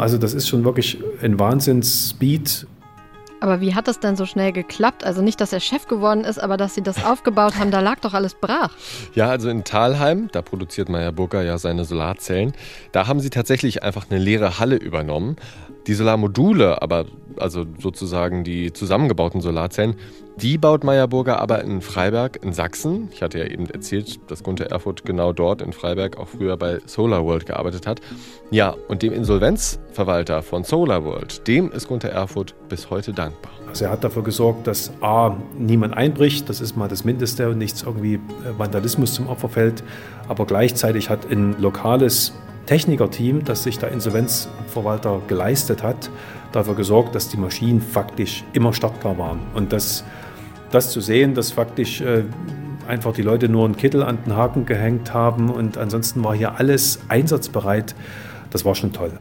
Also 0.00 0.16
das 0.16 0.32
ist 0.32 0.48
schon 0.48 0.64
wirklich 0.64 0.96
ein 1.22 1.38
Wahnsinns-Speed. 1.38 2.66
Aber 3.40 3.60
wie 3.60 3.74
hat 3.74 3.86
das 3.86 4.00
denn 4.00 4.16
so 4.16 4.24
schnell 4.24 4.50
geklappt? 4.50 5.04
Also 5.04 5.20
nicht, 5.20 5.42
dass 5.42 5.52
er 5.52 5.60
Chef 5.60 5.88
geworden 5.88 6.24
ist, 6.24 6.38
aber 6.38 6.56
dass 6.56 6.74
sie 6.74 6.80
das 6.80 7.04
aufgebaut 7.04 7.58
haben, 7.58 7.70
da 7.70 7.80
lag 7.80 8.00
doch 8.00 8.14
alles 8.14 8.34
brach. 8.34 8.70
Ja, 9.14 9.28
also 9.28 9.50
in 9.50 9.62
Thalheim, 9.62 10.30
da 10.32 10.40
produziert 10.40 10.88
Meyer 10.88 11.12
Burger 11.12 11.42
ja 11.42 11.58
seine 11.58 11.84
Solarzellen, 11.84 12.54
da 12.92 13.08
haben 13.08 13.20
sie 13.20 13.28
tatsächlich 13.28 13.82
einfach 13.82 14.06
eine 14.10 14.18
leere 14.18 14.58
Halle 14.58 14.76
übernommen. 14.76 15.36
Die 15.90 15.94
Solarmodule, 15.94 16.82
aber 16.82 17.06
also 17.36 17.66
sozusagen 17.80 18.44
die 18.44 18.72
zusammengebauten 18.72 19.40
Solarzellen, 19.40 19.96
die 20.36 20.56
baut 20.56 20.84
Meyer 20.84 21.08
Burger 21.08 21.40
aber 21.40 21.64
in 21.64 21.80
Freiberg 21.80 22.38
in 22.44 22.52
Sachsen. 22.52 23.08
Ich 23.10 23.22
hatte 23.22 23.40
ja 23.40 23.46
eben 23.46 23.66
erzählt, 23.66 24.20
dass 24.30 24.44
Gunther 24.44 24.66
Erfurt 24.70 25.04
genau 25.04 25.32
dort 25.32 25.60
in 25.60 25.72
Freiberg 25.72 26.16
auch 26.16 26.28
früher 26.28 26.56
bei 26.56 26.78
Solar 26.86 27.24
World 27.24 27.44
gearbeitet 27.44 27.88
hat. 27.88 28.00
Ja, 28.52 28.76
und 28.86 29.02
dem 29.02 29.12
Insolvenzverwalter 29.12 30.44
von 30.44 30.62
Solar 30.62 31.04
World, 31.04 31.44
dem 31.48 31.72
ist 31.72 31.88
Gunther 31.88 32.10
Erfurt 32.10 32.54
bis 32.68 32.88
heute 32.88 33.12
dankbar. 33.12 33.50
Also 33.66 33.86
er 33.86 33.90
hat 33.90 34.04
dafür 34.04 34.22
gesorgt, 34.22 34.68
dass 34.68 34.92
A, 35.00 35.36
niemand 35.58 35.96
einbricht, 35.96 36.48
das 36.48 36.60
ist 36.60 36.76
mal 36.76 36.86
das 36.86 37.02
Mindeste 37.04 37.50
und 37.50 37.58
nichts 37.58 37.82
irgendwie 37.82 38.20
Vandalismus 38.56 39.14
zum 39.14 39.26
Opfer 39.26 39.48
fällt, 39.48 39.82
aber 40.28 40.46
gleichzeitig 40.46 41.10
hat 41.10 41.28
ein 41.28 41.60
lokales 41.60 42.32
Technikerteam, 42.70 43.44
das 43.44 43.64
sich 43.64 43.80
der 43.80 43.90
Insolvenzverwalter 43.90 45.22
geleistet 45.26 45.82
hat, 45.82 46.08
dafür 46.52 46.76
gesorgt, 46.76 47.16
dass 47.16 47.28
die 47.28 47.36
Maschinen 47.36 47.80
faktisch 47.80 48.44
immer 48.52 48.72
startbar 48.72 49.18
waren. 49.18 49.40
Und 49.54 49.72
das, 49.72 50.04
das 50.70 50.92
zu 50.92 51.00
sehen, 51.00 51.34
dass 51.34 51.50
faktisch 51.50 52.00
äh, 52.00 52.22
einfach 52.86 53.12
die 53.12 53.22
Leute 53.22 53.48
nur 53.48 53.64
einen 53.64 53.76
Kittel 53.76 54.04
an 54.04 54.18
den 54.24 54.36
Haken 54.36 54.66
gehängt 54.66 55.12
haben 55.12 55.50
und 55.50 55.78
ansonsten 55.78 56.22
war 56.22 56.32
hier 56.36 56.60
alles 56.60 57.00
einsatzbereit, 57.08 57.96
das 58.50 58.64
war 58.64 58.76
schon 58.76 58.92
toll. 58.92 59.18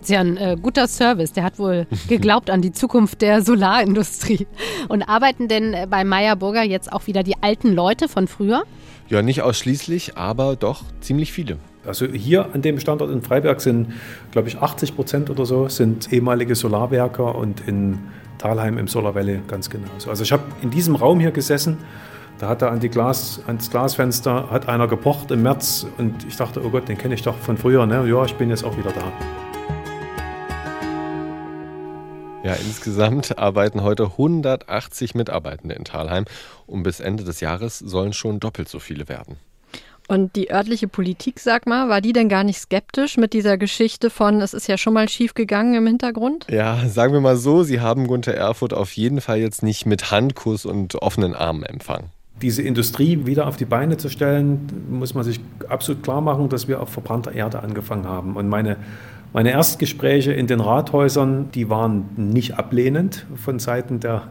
Das 0.00 0.08
ist 0.08 0.14
ja 0.14 0.18
ein 0.18 0.36
äh, 0.36 0.56
guter 0.60 0.88
Service. 0.88 1.32
Der 1.32 1.44
hat 1.44 1.60
wohl 1.60 1.86
geglaubt 2.08 2.50
an 2.50 2.62
die 2.62 2.72
Zukunft 2.72 3.22
der 3.22 3.42
Solarindustrie. 3.42 4.48
Und 4.88 5.04
arbeiten 5.04 5.46
denn 5.46 5.72
äh, 5.72 5.86
bei 5.88 6.02
Meyer 6.02 6.34
Burger 6.34 6.64
jetzt 6.64 6.92
auch 6.92 7.06
wieder 7.06 7.22
die 7.22 7.40
alten 7.40 7.72
Leute 7.72 8.08
von 8.08 8.26
früher? 8.26 8.64
Ja, 9.08 9.22
nicht 9.22 9.42
ausschließlich, 9.42 10.16
aber 10.16 10.56
doch 10.56 10.82
ziemlich 11.00 11.32
viele. 11.32 11.58
Also 11.88 12.06
hier 12.06 12.54
an 12.54 12.60
dem 12.60 12.78
Standort 12.78 13.10
in 13.10 13.22
Freiberg 13.22 13.62
sind, 13.62 13.94
glaube 14.30 14.48
ich, 14.48 14.58
80 14.58 14.94
Prozent 14.94 15.30
oder 15.30 15.46
so 15.46 15.68
sind 15.68 16.12
ehemalige 16.12 16.54
Solarwerker 16.54 17.34
und 17.34 17.66
in 17.66 17.98
Talheim 18.36 18.76
im 18.76 18.88
Solar 18.88 19.14
Valley 19.14 19.40
ganz 19.48 19.70
genauso. 19.70 20.10
Also 20.10 20.22
ich 20.22 20.30
habe 20.30 20.42
in 20.62 20.70
diesem 20.70 20.94
Raum 20.94 21.18
hier 21.18 21.30
gesessen, 21.30 21.78
da 22.38 22.48
hat 22.48 22.62
er 22.62 22.70
an 22.70 22.78
die 22.78 22.90
Glas, 22.90 23.40
ans 23.46 23.70
Glasfenster 23.70 24.50
hat 24.50 24.68
einer 24.68 24.86
gepocht 24.86 25.30
im 25.30 25.42
März 25.42 25.86
und 25.96 26.24
ich 26.28 26.36
dachte, 26.36 26.62
oh 26.64 26.68
Gott, 26.68 26.88
den 26.88 26.98
kenne 26.98 27.14
ich 27.14 27.22
doch 27.22 27.36
von 27.36 27.56
früher. 27.56 27.86
Ne? 27.86 28.06
Ja, 28.06 28.24
ich 28.24 28.34
bin 28.34 28.50
jetzt 28.50 28.64
auch 28.64 28.76
wieder 28.76 28.92
da. 28.92 29.12
Ja, 32.44 32.54
insgesamt 32.54 33.38
arbeiten 33.38 33.82
heute 33.82 34.04
180 34.04 35.14
Mitarbeitende 35.14 35.74
in 35.74 35.84
Talheim 35.84 36.26
und 36.66 36.82
bis 36.82 37.00
Ende 37.00 37.24
des 37.24 37.40
Jahres 37.40 37.78
sollen 37.78 38.12
schon 38.12 38.40
doppelt 38.40 38.68
so 38.68 38.78
viele 38.78 39.08
werden. 39.08 39.38
Und 40.08 40.36
die 40.36 40.50
örtliche 40.50 40.88
Politik, 40.88 41.38
sag 41.38 41.66
mal, 41.66 41.90
war 41.90 42.00
die 42.00 42.14
denn 42.14 42.30
gar 42.30 42.42
nicht 42.42 42.58
skeptisch 42.58 43.18
mit 43.18 43.34
dieser 43.34 43.58
Geschichte 43.58 44.08
von, 44.08 44.40
es 44.40 44.54
ist 44.54 44.66
ja 44.66 44.78
schon 44.78 44.94
mal 44.94 45.06
schief 45.06 45.34
gegangen 45.34 45.74
im 45.74 45.86
Hintergrund? 45.86 46.46
Ja, 46.48 46.88
sagen 46.88 47.12
wir 47.12 47.20
mal 47.20 47.36
so, 47.36 47.62
sie 47.62 47.80
haben 47.80 48.06
Gunther 48.06 48.34
Erfurt 48.34 48.72
auf 48.72 48.92
jeden 48.92 49.20
Fall 49.20 49.36
jetzt 49.36 49.62
nicht 49.62 49.84
mit 49.84 50.10
Handkuss 50.10 50.64
und 50.64 50.94
offenen 51.02 51.34
Armen 51.34 51.62
empfangen. 51.62 52.06
Diese 52.40 52.62
Industrie 52.62 53.26
wieder 53.26 53.46
auf 53.46 53.58
die 53.58 53.66
Beine 53.66 53.98
zu 53.98 54.08
stellen, 54.08 54.86
muss 54.88 55.12
man 55.12 55.24
sich 55.24 55.40
absolut 55.68 56.02
klar 56.02 56.22
machen, 56.22 56.48
dass 56.48 56.68
wir 56.68 56.80
auf 56.80 56.88
verbrannter 56.88 57.32
Erde 57.32 57.60
angefangen 57.62 58.06
haben. 58.06 58.36
Und 58.36 58.48
meine, 58.48 58.76
meine 59.34 59.50
Erstgespräche 59.50 60.32
in 60.32 60.46
den 60.46 60.60
Rathäusern, 60.60 61.50
die 61.52 61.68
waren 61.68 62.08
nicht 62.16 62.56
ablehnend 62.56 63.26
von 63.36 63.58
Seiten 63.58 64.00
der, 64.00 64.28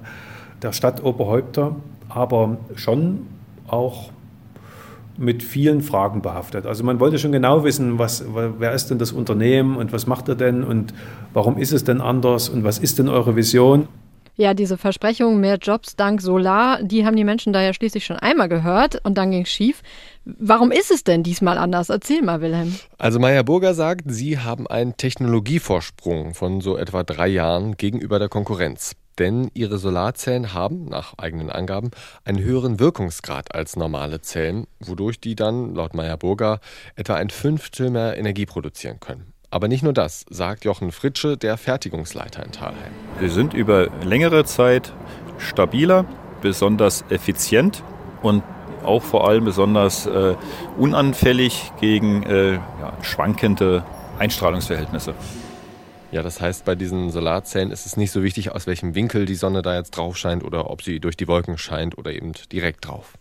der 0.63 0.71
Stadtoberhäupter, 0.71 1.75
aber 2.09 2.57
schon 2.75 3.27
auch 3.67 4.09
mit 5.17 5.43
vielen 5.43 5.81
Fragen 5.81 6.21
behaftet. 6.21 6.65
Also 6.65 6.83
man 6.83 6.99
wollte 6.99 7.19
schon 7.19 7.31
genau 7.31 7.63
wissen, 7.63 7.99
was, 7.99 8.23
wer 8.33 8.73
ist 8.73 8.87
denn 8.87 8.99
das 8.99 9.11
Unternehmen 9.11 9.77
und 9.77 9.91
was 9.91 10.07
macht 10.07 10.29
er 10.29 10.35
denn 10.35 10.63
und 10.63 10.93
warum 11.33 11.57
ist 11.57 11.71
es 11.71 11.83
denn 11.83 12.01
anders 12.01 12.49
und 12.49 12.63
was 12.63 12.79
ist 12.79 12.99
denn 12.99 13.09
eure 13.09 13.35
Vision? 13.35 13.87
Ja, 14.39 14.53
diese 14.53 14.77
Versprechung, 14.77 15.39
mehr 15.39 15.57
Jobs 15.57 15.95
dank 15.95 16.21
Solar, 16.21 16.83
die 16.83 17.05
haben 17.05 17.15
die 17.15 17.23
Menschen 17.23 17.53
da 17.53 17.61
ja 17.63 17.73
schließlich 17.73 18.05
schon 18.05 18.17
einmal 18.17 18.47
gehört 18.47 19.03
und 19.03 19.17
dann 19.17 19.31
ging 19.31 19.41
es 19.41 19.49
schief. 19.49 19.81
Warum 20.25 20.71
ist 20.71 20.91
es 20.91 21.03
denn 21.03 21.23
diesmal 21.23 21.57
anders? 21.57 21.89
Erzähl 21.89 22.21
mal, 22.21 22.39
Wilhelm. 22.39 22.75
Also 22.99 23.17
Meyer 23.17 23.43
Burger 23.43 23.73
sagt, 23.73 24.03
sie 24.05 24.37
haben 24.37 24.67
einen 24.67 24.95
Technologievorsprung 24.95 26.35
von 26.35 26.61
so 26.61 26.77
etwa 26.77 27.01
drei 27.03 27.29
Jahren 27.29 27.77
gegenüber 27.77 28.19
der 28.19 28.29
Konkurrenz 28.29 28.95
denn 29.19 29.49
ihre 29.53 29.77
Solarzellen 29.77 30.53
haben, 30.53 30.85
nach 30.85 31.13
eigenen 31.17 31.49
Angaben, 31.49 31.91
einen 32.25 32.39
höheren 32.39 32.79
Wirkungsgrad 32.79 33.53
als 33.53 33.75
normale 33.75 34.21
Zellen, 34.21 34.67
wodurch 34.79 35.19
die 35.19 35.35
dann, 35.35 35.75
laut 35.75 35.93
Meyer-Burger, 35.93 36.59
etwa 36.95 37.15
ein 37.15 37.29
Fünftel 37.29 37.89
mehr 37.89 38.17
Energie 38.17 38.45
produzieren 38.45 38.99
können. 38.99 39.33
Aber 39.49 39.67
nicht 39.67 39.83
nur 39.83 39.93
das, 39.93 40.25
sagt 40.29 40.65
Jochen 40.65 40.91
Fritsche, 40.91 41.37
der 41.37 41.57
Fertigungsleiter 41.57 42.43
in 42.43 42.51
Thalheim. 42.51 42.91
Wir 43.19 43.29
sind 43.29 43.53
über 43.53 43.87
längere 44.03 44.43
Zeit 44.43 44.93
stabiler, 45.37 46.05
besonders 46.41 47.05
effizient 47.09 47.83
und 48.21 48.43
auch 48.83 49.03
vor 49.03 49.27
allem 49.27 49.45
besonders 49.45 50.05
äh, 50.05 50.35
unanfällig 50.77 51.71
gegen 51.79 52.23
äh, 52.23 52.53
ja, 52.53 52.61
schwankende 53.01 53.83
Einstrahlungsverhältnisse. 54.19 55.13
Ja, 56.09 56.23
das 56.23 56.39
heißt, 56.39 56.63
bei 56.63 56.75
diesen 56.75 57.11
Solarzellen 57.11 57.69
ist 57.69 57.85
es 57.85 57.97
nicht 57.97 58.11
so 58.11 58.23
wichtig, 58.23 58.51
aus 58.51 58.65
welchem 58.65 58.95
Winkel 58.95 59.25
die 59.25 59.35
Sonne 59.35 59.61
da 59.61 59.75
jetzt 59.75 59.91
drauf 59.91 60.17
scheint 60.17 60.43
oder 60.43 60.69
ob 60.69 60.81
sie 60.81 61.01
durch 61.01 61.17
die 61.17 61.27
Wolken 61.27 61.57
scheint 61.57 61.97
oder 61.97 62.13
eben 62.13 62.31
direkt 62.51 62.87
drauf. 62.87 63.16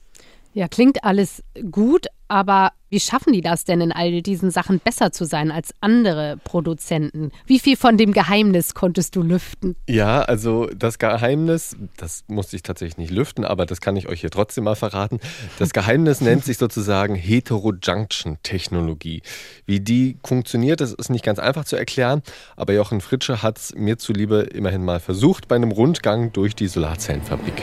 Ja, 0.56 0.66
klingt 0.68 1.04
alles 1.04 1.42
gut, 1.70 2.06
aber 2.28 2.72
wie 2.88 2.98
schaffen 2.98 3.34
die 3.34 3.42
das 3.42 3.64
denn 3.64 3.82
in 3.82 3.92
all 3.92 4.22
diesen 4.22 4.50
Sachen 4.50 4.80
besser 4.80 5.12
zu 5.12 5.26
sein 5.26 5.50
als 5.50 5.74
andere 5.82 6.38
Produzenten? 6.44 7.30
Wie 7.44 7.58
viel 7.58 7.76
von 7.76 7.98
dem 7.98 8.14
Geheimnis 8.14 8.72
konntest 8.72 9.16
du 9.16 9.22
lüften? 9.22 9.76
Ja, 9.86 10.22
also 10.22 10.70
das 10.74 10.98
Geheimnis, 10.98 11.76
das 11.98 12.24
musste 12.26 12.56
ich 12.56 12.62
tatsächlich 12.62 12.96
nicht 12.96 13.10
lüften, 13.10 13.44
aber 13.44 13.66
das 13.66 13.82
kann 13.82 13.96
ich 13.96 14.08
euch 14.08 14.22
hier 14.22 14.30
trotzdem 14.30 14.64
mal 14.64 14.76
verraten. 14.76 15.20
Das 15.58 15.74
Geheimnis 15.74 16.20
nennt 16.22 16.46
sich 16.46 16.56
sozusagen 16.56 17.16
Heterojunction-Technologie. 17.16 19.20
Wie 19.66 19.80
die 19.80 20.16
funktioniert, 20.24 20.80
das 20.80 20.94
ist 20.94 21.10
nicht 21.10 21.22
ganz 21.22 21.38
einfach 21.38 21.66
zu 21.66 21.76
erklären, 21.76 22.22
aber 22.56 22.72
Jochen 22.72 23.02
Fritsche 23.02 23.42
hat 23.42 23.58
es 23.58 23.74
mir 23.74 23.98
zuliebe 23.98 24.40
immerhin 24.40 24.86
mal 24.86 25.00
versucht 25.00 25.48
bei 25.48 25.56
einem 25.56 25.70
Rundgang 25.70 26.32
durch 26.32 26.54
die 26.54 26.68
Solarzellenfabrik. 26.68 27.62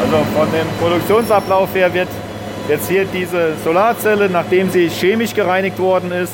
Also 0.00 0.24
von 0.34 0.50
dem 0.52 0.66
Produktionsablauf 0.80 1.74
her 1.74 1.92
wird 1.92 2.08
jetzt 2.68 2.88
hier 2.88 3.04
diese 3.04 3.52
Solarzelle, 3.64 4.28
nachdem 4.30 4.70
sie 4.70 4.88
chemisch 4.88 5.34
gereinigt 5.34 5.78
worden 5.78 6.12
ist, 6.12 6.32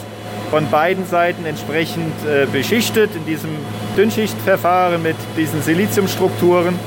von 0.50 0.68
beiden 0.70 1.06
Seiten 1.06 1.44
entsprechend 1.44 2.12
äh, 2.24 2.46
beschichtet 2.46 3.10
in 3.16 3.24
diesem 3.26 3.50
Dünnschichtverfahren 3.96 5.02
mit 5.02 5.16
diesen 5.36 5.62
Siliziumstrukturen 5.62 6.78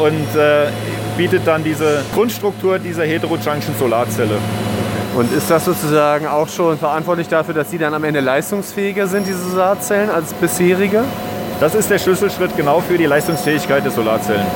und 0.00 0.40
äh, 0.40 0.66
bietet 1.16 1.46
dann 1.46 1.62
diese 1.62 2.02
Grundstruktur 2.14 2.78
dieser 2.78 3.04
Heterojunction 3.04 3.74
Solarzelle. 3.78 4.38
Und 5.16 5.32
ist 5.32 5.50
das 5.50 5.64
sozusagen 5.64 6.26
auch 6.26 6.48
schon 6.48 6.78
verantwortlich 6.78 7.28
dafür, 7.28 7.54
dass 7.54 7.70
sie 7.70 7.78
dann 7.78 7.94
am 7.94 8.04
Ende 8.04 8.20
leistungsfähiger 8.20 9.06
sind, 9.06 9.26
diese 9.26 9.50
Solarzellen, 9.50 10.10
als 10.10 10.32
bisherige? 10.34 11.04
Das 11.60 11.74
ist 11.74 11.90
der 11.90 11.98
Schlüsselschritt 11.98 12.56
genau 12.56 12.80
für 12.80 12.96
die 12.96 13.06
Leistungsfähigkeit 13.06 13.84
der 13.84 13.90
Solarzellen. 13.90 14.46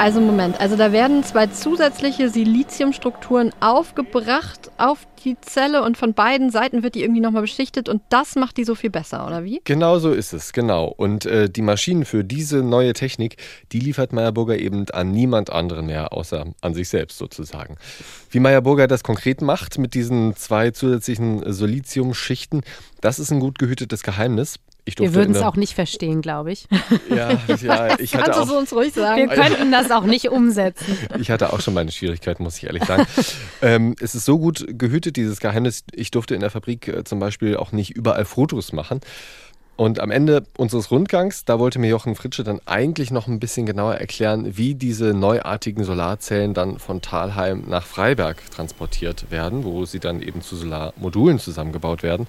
Also 0.00 0.18
Moment, 0.22 0.58
also 0.58 0.76
da 0.76 0.92
werden 0.92 1.22
zwei 1.24 1.48
zusätzliche 1.48 2.30
Siliziumstrukturen 2.30 3.52
aufgebracht 3.60 4.70
auf 4.78 5.06
die 5.26 5.38
Zelle 5.42 5.82
und 5.82 5.98
von 5.98 6.14
beiden 6.14 6.48
Seiten 6.48 6.82
wird 6.82 6.94
die 6.94 7.02
irgendwie 7.02 7.20
nochmal 7.20 7.42
beschichtet 7.42 7.86
und 7.90 8.00
das 8.08 8.34
macht 8.34 8.56
die 8.56 8.64
so 8.64 8.74
viel 8.74 8.88
besser, 8.88 9.26
oder 9.26 9.44
wie? 9.44 9.60
Genau 9.64 9.98
so 9.98 10.12
ist 10.12 10.32
es, 10.32 10.54
genau. 10.54 10.86
Und 10.86 11.26
äh, 11.26 11.50
die 11.50 11.60
Maschinen 11.60 12.06
für 12.06 12.24
diese 12.24 12.62
neue 12.62 12.94
Technik, 12.94 13.36
die 13.72 13.78
liefert 13.78 14.14
Meyerburger 14.14 14.58
eben 14.58 14.88
an 14.88 15.10
niemand 15.10 15.52
anderen 15.52 15.84
mehr, 15.84 16.14
außer 16.14 16.46
an 16.62 16.72
sich 16.72 16.88
selbst 16.88 17.18
sozusagen. 17.18 17.76
Wie 18.30 18.40
Meyerburger 18.40 18.86
das 18.86 19.02
konkret 19.02 19.42
macht 19.42 19.76
mit 19.76 19.92
diesen 19.92 20.34
zwei 20.34 20.70
zusätzlichen 20.70 21.52
Siliziumschichten, 21.52 22.62
das 23.02 23.18
ist 23.18 23.30
ein 23.32 23.40
gut 23.40 23.58
gehütetes 23.58 24.02
Geheimnis. 24.02 24.56
Wir 24.96 25.14
würden 25.14 25.34
es 25.34 25.42
auch 25.42 25.56
nicht 25.56 25.74
verstehen, 25.74 26.22
glaube 26.22 26.52
ich. 26.52 26.66
Ja, 27.08 27.32
ja 27.32 27.38
ich 27.98 28.14
hatte 28.14 28.30
Kannst 28.30 28.40
auch, 28.40 28.48
du 28.48 28.58
uns 28.58 28.72
ruhig 28.72 28.92
sagen. 28.92 29.28
Wir 29.28 29.28
könnten 29.28 29.72
das 29.72 29.90
auch 29.90 30.04
nicht 30.04 30.28
umsetzen. 30.28 30.96
Ich 31.18 31.30
hatte 31.30 31.52
auch 31.52 31.60
schon 31.60 31.74
meine 31.74 31.90
Schwierigkeiten, 31.90 32.42
muss 32.42 32.56
ich 32.58 32.64
ehrlich 32.64 32.84
sagen. 32.84 33.06
ähm, 33.62 33.96
es 34.00 34.14
ist 34.14 34.24
so 34.24 34.38
gut 34.38 34.64
gehütet, 34.68 35.16
dieses 35.16 35.40
Geheimnis. 35.40 35.84
Ich 35.92 36.10
durfte 36.10 36.34
in 36.34 36.40
der 36.40 36.50
Fabrik 36.50 36.88
äh, 36.88 37.04
zum 37.04 37.18
Beispiel 37.18 37.56
auch 37.56 37.72
nicht 37.72 37.90
überall 37.90 38.24
Fotos 38.24 38.72
machen. 38.72 39.00
Und 39.80 39.98
am 39.98 40.10
Ende 40.10 40.42
unseres 40.58 40.90
Rundgangs, 40.90 41.46
da 41.46 41.58
wollte 41.58 41.78
mir 41.78 41.88
Jochen 41.88 42.14
Fritsche 42.14 42.44
dann 42.44 42.60
eigentlich 42.66 43.10
noch 43.10 43.28
ein 43.28 43.40
bisschen 43.40 43.64
genauer 43.64 43.94
erklären, 43.94 44.58
wie 44.58 44.74
diese 44.74 45.14
neuartigen 45.14 45.84
Solarzellen 45.84 46.52
dann 46.52 46.78
von 46.78 47.00
Talheim 47.00 47.64
nach 47.66 47.86
Freiberg 47.86 48.42
transportiert 48.50 49.30
werden, 49.30 49.64
wo 49.64 49.86
sie 49.86 49.98
dann 49.98 50.20
eben 50.20 50.42
zu 50.42 50.56
Solarmodulen 50.56 51.38
zusammengebaut 51.38 52.02
werden. 52.02 52.26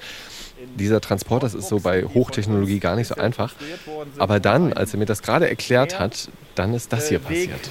Dieser 0.79 1.01
Transport, 1.01 1.43
das 1.43 1.53
ist 1.53 1.67
so 1.67 1.81
bei 1.81 2.05
Hochtechnologie 2.05 2.79
gar 2.79 2.95
nicht 2.95 3.09
so 3.09 3.15
einfach. 3.15 3.53
Aber 4.17 4.39
dann, 4.39 4.71
als 4.71 4.93
er 4.93 4.99
mir 4.99 5.05
das 5.05 5.21
gerade 5.21 5.49
erklärt 5.49 5.99
hat, 5.99 6.29
dann 6.55 6.73
ist 6.73 6.93
das 6.93 7.09
hier 7.09 7.19
passiert. 7.19 7.69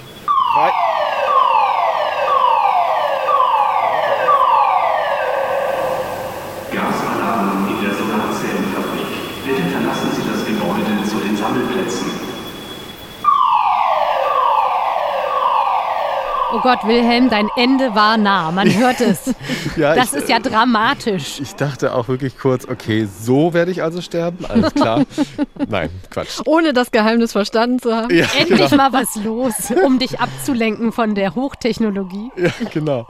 Oh 16.52 16.60
Gott, 16.62 16.80
Wilhelm, 16.84 17.30
dein 17.30 17.48
Ende 17.56 17.94
war 17.94 18.16
nah. 18.16 18.50
Man 18.50 18.72
hört 18.78 19.00
es. 19.00 19.34
ja, 19.76 19.94
das 19.94 20.12
ich, 20.12 20.20
ist 20.20 20.28
ja 20.28 20.40
dramatisch. 20.40 21.40
Ich 21.40 21.54
dachte 21.54 21.94
auch 21.94 22.08
wirklich 22.08 22.36
kurz, 22.38 22.66
okay, 22.66 23.06
so 23.06 23.54
werde 23.54 23.70
ich 23.70 23.82
also 23.82 24.00
sterben. 24.00 24.44
Alles 24.46 24.74
klar. 24.74 25.04
Nein, 25.68 25.90
Quatsch. 26.10 26.40
Ohne 26.46 26.72
das 26.72 26.90
Geheimnis 26.90 27.32
verstanden 27.32 27.78
zu 27.78 27.94
haben. 27.94 28.12
Ja, 28.12 28.26
Endlich 28.36 28.70
genau. 28.70 28.76
mal 28.76 28.92
was 28.92 29.14
los, 29.16 29.72
um 29.84 29.98
dich 29.98 30.18
abzulenken 30.18 30.90
von 30.90 31.14
der 31.14 31.34
Hochtechnologie. 31.36 32.30
Ja, 32.36 32.50
genau. 32.72 33.06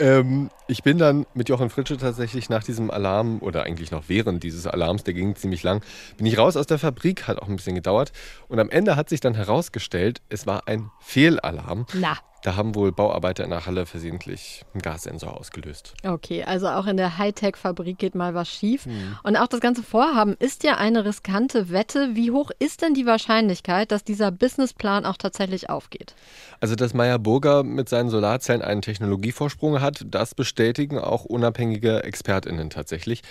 Ähm, 0.00 0.50
ich 0.66 0.82
bin 0.82 0.98
dann 0.98 1.26
mit 1.34 1.48
Jochen 1.48 1.70
Fritsche 1.70 1.96
tatsächlich 1.96 2.48
nach 2.48 2.64
diesem 2.64 2.90
Alarm 2.90 3.38
oder 3.40 3.64
eigentlich 3.64 3.90
noch 3.90 4.04
während 4.08 4.42
dieses 4.42 4.66
Alarms, 4.66 5.04
der 5.04 5.14
ging 5.14 5.36
ziemlich 5.36 5.62
lang, 5.62 5.82
bin 6.16 6.26
ich 6.26 6.38
raus 6.38 6.56
aus 6.56 6.66
der 6.66 6.78
Fabrik, 6.78 7.28
hat 7.28 7.40
auch 7.40 7.48
ein 7.48 7.56
bisschen 7.56 7.74
gedauert. 7.74 8.12
Und 8.48 8.58
am 8.58 8.70
Ende 8.70 8.96
hat 8.96 9.08
sich 9.08 9.20
dann 9.20 9.34
herausgestellt, 9.34 10.22
es 10.28 10.46
war 10.46 10.66
ein 10.66 10.90
Fehlalarm. 11.00 11.86
Na. 11.94 12.16
Da 12.42 12.56
haben 12.56 12.74
wohl 12.74 12.90
Bauarbeiter 12.90 13.44
in 13.44 13.50
der 13.50 13.66
Halle 13.66 13.84
versehentlich 13.84 14.64
einen 14.72 14.80
Gassensor 14.80 15.38
ausgelöst. 15.38 15.94
Okay, 16.04 16.42
also 16.42 16.68
auch 16.68 16.86
in 16.86 16.96
der 16.96 17.18
Hightech-Fabrik 17.18 17.98
geht 17.98 18.14
mal 18.14 18.34
was 18.34 18.48
schief. 18.48 18.86
Mhm. 18.86 19.18
Und 19.22 19.36
auch 19.36 19.46
das 19.46 19.60
ganze 19.60 19.82
Vorhaben 19.82 20.36
ist 20.38 20.64
ja 20.64 20.78
eine 20.78 21.04
riskante 21.04 21.70
Wette. 21.70 22.14
Wie 22.14 22.30
hoch 22.30 22.50
ist 22.58 22.80
denn 22.80 22.94
die 22.94 23.04
Wahrscheinlichkeit, 23.04 23.92
dass 23.92 24.04
dieser 24.04 24.30
Businessplan 24.30 25.04
auch 25.04 25.18
tatsächlich 25.18 25.68
aufgeht? 25.68 26.14
Also, 26.60 26.76
dass 26.76 26.94
Meyer 26.94 27.18
Burger 27.18 27.62
mit 27.62 27.90
seinen 27.90 28.08
Solarzellen 28.08 28.62
einen 28.62 28.80
Technologievorsprung 28.80 29.80
hat, 29.80 30.06
das 30.06 30.34
bestätigen 30.34 30.98
auch 30.98 31.26
unabhängige 31.26 32.04
ExpertInnen 32.04 32.70
tatsächlich. 32.70 33.22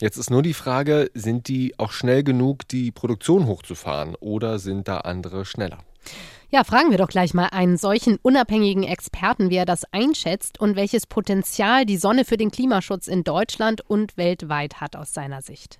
Jetzt 0.00 0.18
ist 0.18 0.30
nur 0.30 0.42
die 0.42 0.54
Frage, 0.54 1.10
sind 1.14 1.48
die 1.48 1.74
auch 1.78 1.92
schnell 1.92 2.22
genug, 2.22 2.68
die 2.68 2.92
Produktion 2.92 3.46
hochzufahren 3.46 4.14
oder 4.14 4.58
sind 4.58 4.88
da 4.88 4.98
andere 4.98 5.44
schneller? 5.44 5.78
Ja, 6.50 6.64
fragen 6.64 6.90
wir 6.90 6.96
doch 6.96 7.08
gleich 7.08 7.34
mal 7.34 7.48
einen 7.48 7.76
solchen 7.76 8.16
unabhängigen 8.22 8.82
Experten, 8.82 9.50
wie 9.50 9.56
er 9.56 9.66
das 9.66 9.84
einschätzt 9.92 10.58
und 10.58 10.76
welches 10.76 11.06
Potenzial 11.06 11.84
die 11.84 11.98
Sonne 11.98 12.24
für 12.24 12.38
den 12.38 12.50
Klimaschutz 12.50 13.06
in 13.06 13.22
Deutschland 13.22 13.82
und 13.82 14.16
weltweit 14.16 14.80
hat 14.80 14.96
aus 14.96 15.12
seiner 15.12 15.42
Sicht. 15.42 15.78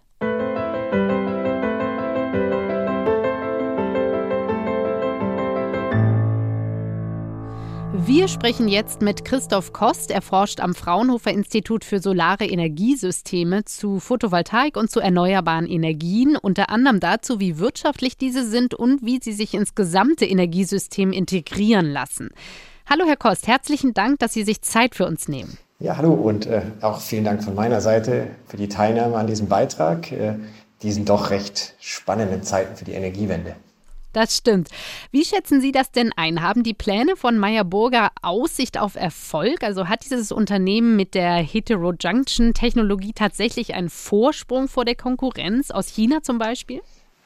Wir 8.19 8.27
sprechen 8.27 8.67
jetzt 8.67 9.01
mit 9.01 9.25
Christoph 9.25 9.73
Kost. 9.73 10.11
Er 10.11 10.23
forscht 10.23 10.59
am 10.59 10.75
Fraunhofer 10.75 11.31
Institut 11.31 11.85
für 11.85 12.01
Solare 12.01 12.47
Energiesysteme 12.47 13.65
zu 13.65 14.01
Photovoltaik 14.01 14.77
und 14.77 14.91
zu 14.91 14.99
erneuerbaren 14.99 15.69
Energien, 15.69 16.37
unter 16.37 16.69
anderem 16.69 16.99
dazu, 16.99 17.39
wie 17.39 17.61
wirtschaftlich 17.61 18.17
diese 18.17 18.45
sind 18.45 18.75
und 18.75 19.03
wie 19.07 19.21
sie 19.23 19.33
sich 19.33 19.55
ins 19.55 19.77
gesamte 19.77 20.27
Energiesystem 20.27 21.13
integrieren 21.13 21.93
lassen. 21.93 22.31
Hallo, 22.91 23.05
Herr 23.07 23.17
Kost, 23.17 23.47
herzlichen 23.47 23.95
Dank, 23.95 24.19
dass 24.19 24.33
Sie 24.33 24.43
sich 24.43 24.63
Zeit 24.63 24.97
für 24.97 25.07
uns 25.07 25.29
nehmen. 25.29 25.57
Ja, 25.79 25.97
hallo 25.97 26.13
und 26.13 26.47
äh, 26.47 26.63
auch 26.81 27.01
vielen 27.01 27.23
Dank 27.23 27.45
von 27.45 27.55
meiner 27.55 27.81
Seite 27.81 28.27
für 28.49 28.57
die 28.57 28.69
Teilnahme 28.69 29.15
an 29.15 29.29
diesem 29.29 29.47
Beitrag, 29.47 30.11
äh, 30.11 30.35
diesen 30.83 31.05
doch 31.05 31.31
recht 31.31 31.77
spannenden 31.79 32.43
Zeiten 32.43 32.75
für 32.75 32.85
die 32.85 32.95
Energiewende. 32.95 33.55
Das 34.13 34.37
stimmt. 34.37 34.71
Wie 35.11 35.25
schätzen 35.25 35.61
Sie 35.61 35.71
das 35.71 35.91
denn 35.91 36.13
ein? 36.17 36.43
Haben 36.43 36.63
die 36.63 36.75
Pläne 36.75 37.15
von 37.17 37.39
Meyer 37.39 37.65
Burger 37.65 38.11
Aussicht 38.23 38.79
auf 38.79 38.95
Erfolg? 38.97 39.63
Also 39.63 39.89
hat 39.89 40.05
dieses 40.05 40.33
Unternehmen 40.33 40.97
mit 40.97 41.15
der 41.15 41.35
Heterojunction-Technologie 41.35 43.13
tatsächlich 43.13 43.75
einen 43.75 43.91
Vorsprung 43.91 44.69
vor 44.69 44.85
der 44.85 44.95
Konkurrenz 44.95 45.71
aus 45.71 45.89
China 45.89 46.23
zum 46.23 46.39
Beispiel? 46.39 46.81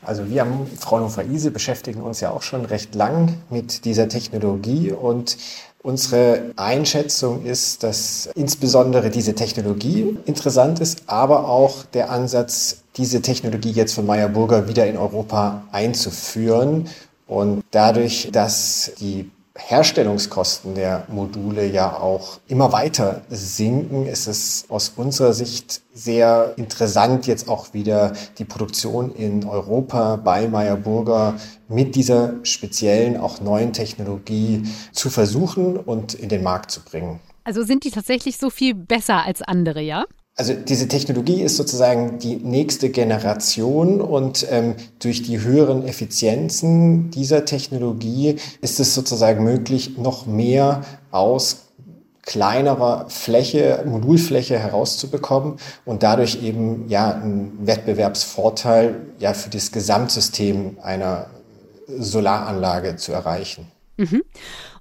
Also 0.04 0.28
wir 0.28 0.42
am 0.42 0.66
Fraunhofer 0.66 1.24
ISE 1.24 1.52
beschäftigen 1.52 2.02
uns 2.02 2.20
ja 2.20 2.30
auch 2.30 2.42
schon 2.42 2.64
recht 2.64 2.96
lang 2.96 3.36
mit 3.50 3.84
dieser 3.84 4.08
Technologie 4.08 4.90
und 4.90 5.36
Unsere 5.82 6.52
Einschätzung 6.54 7.44
ist, 7.44 7.82
dass 7.82 8.30
insbesondere 8.36 9.10
diese 9.10 9.34
Technologie 9.34 10.16
interessant 10.26 10.78
ist, 10.78 11.02
aber 11.06 11.48
auch 11.48 11.84
der 11.86 12.10
Ansatz, 12.10 12.82
diese 12.96 13.20
Technologie 13.20 13.72
jetzt 13.72 13.94
von 13.94 14.06
Meyer 14.06 14.28
Burger 14.28 14.68
wieder 14.68 14.86
in 14.86 14.96
Europa 14.96 15.64
einzuführen 15.72 16.88
und 17.26 17.64
dadurch, 17.72 18.28
dass 18.30 18.92
die 19.00 19.28
Herstellungskosten 19.56 20.74
der 20.74 21.06
Module 21.08 21.66
ja 21.66 21.98
auch 21.98 22.40
immer 22.48 22.72
weiter 22.72 23.22
sinken, 23.28 24.06
ist 24.06 24.26
es 24.26 24.64
aus 24.68 24.94
unserer 24.96 25.34
Sicht 25.34 25.82
sehr 25.92 26.54
interessant, 26.56 27.26
jetzt 27.26 27.48
auch 27.48 27.74
wieder 27.74 28.12
die 28.38 28.46
Produktion 28.46 29.14
in 29.14 29.44
Europa 29.44 30.16
bei 30.16 30.48
Meyer 30.48 30.76
Burger 30.76 31.34
mit 31.68 31.94
dieser 31.94 32.34
speziellen, 32.44 33.18
auch 33.18 33.40
neuen 33.40 33.72
Technologie 33.74 34.62
zu 34.92 35.10
versuchen 35.10 35.76
und 35.76 36.14
in 36.14 36.30
den 36.30 36.42
Markt 36.42 36.70
zu 36.70 36.80
bringen. 36.80 37.20
Also 37.44 37.62
sind 37.62 37.84
die 37.84 37.90
tatsächlich 37.90 38.38
so 38.38 38.48
viel 38.50 38.74
besser 38.74 39.24
als 39.24 39.42
andere, 39.42 39.82
ja? 39.82 40.04
Also 40.34 40.54
diese 40.54 40.88
Technologie 40.88 41.42
ist 41.42 41.56
sozusagen 41.56 42.18
die 42.18 42.36
nächste 42.36 42.88
Generation 42.88 44.00
und 44.00 44.46
ähm, 44.50 44.76
durch 44.98 45.22
die 45.22 45.40
höheren 45.40 45.86
Effizienzen 45.86 47.10
dieser 47.10 47.44
Technologie 47.44 48.36
ist 48.62 48.80
es 48.80 48.94
sozusagen 48.94 49.44
möglich, 49.44 49.98
noch 49.98 50.26
mehr 50.26 50.82
aus 51.10 51.68
kleinerer 52.22 53.10
Fläche, 53.10 53.84
Modulfläche 53.86 54.58
herauszubekommen 54.58 55.56
und 55.84 56.02
dadurch 56.02 56.42
eben 56.42 56.88
ja 56.88 57.12
einen 57.12 57.66
Wettbewerbsvorteil 57.66 58.94
ja 59.18 59.34
für 59.34 59.50
das 59.50 59.70
Gesamtsystem 59.72 60.78
einer 60.82 61.26
Solaranlage 61.88 62.96
zu 62.96 63.12
erreichen. 63.12 63.66
Mhm. 63.96 64.22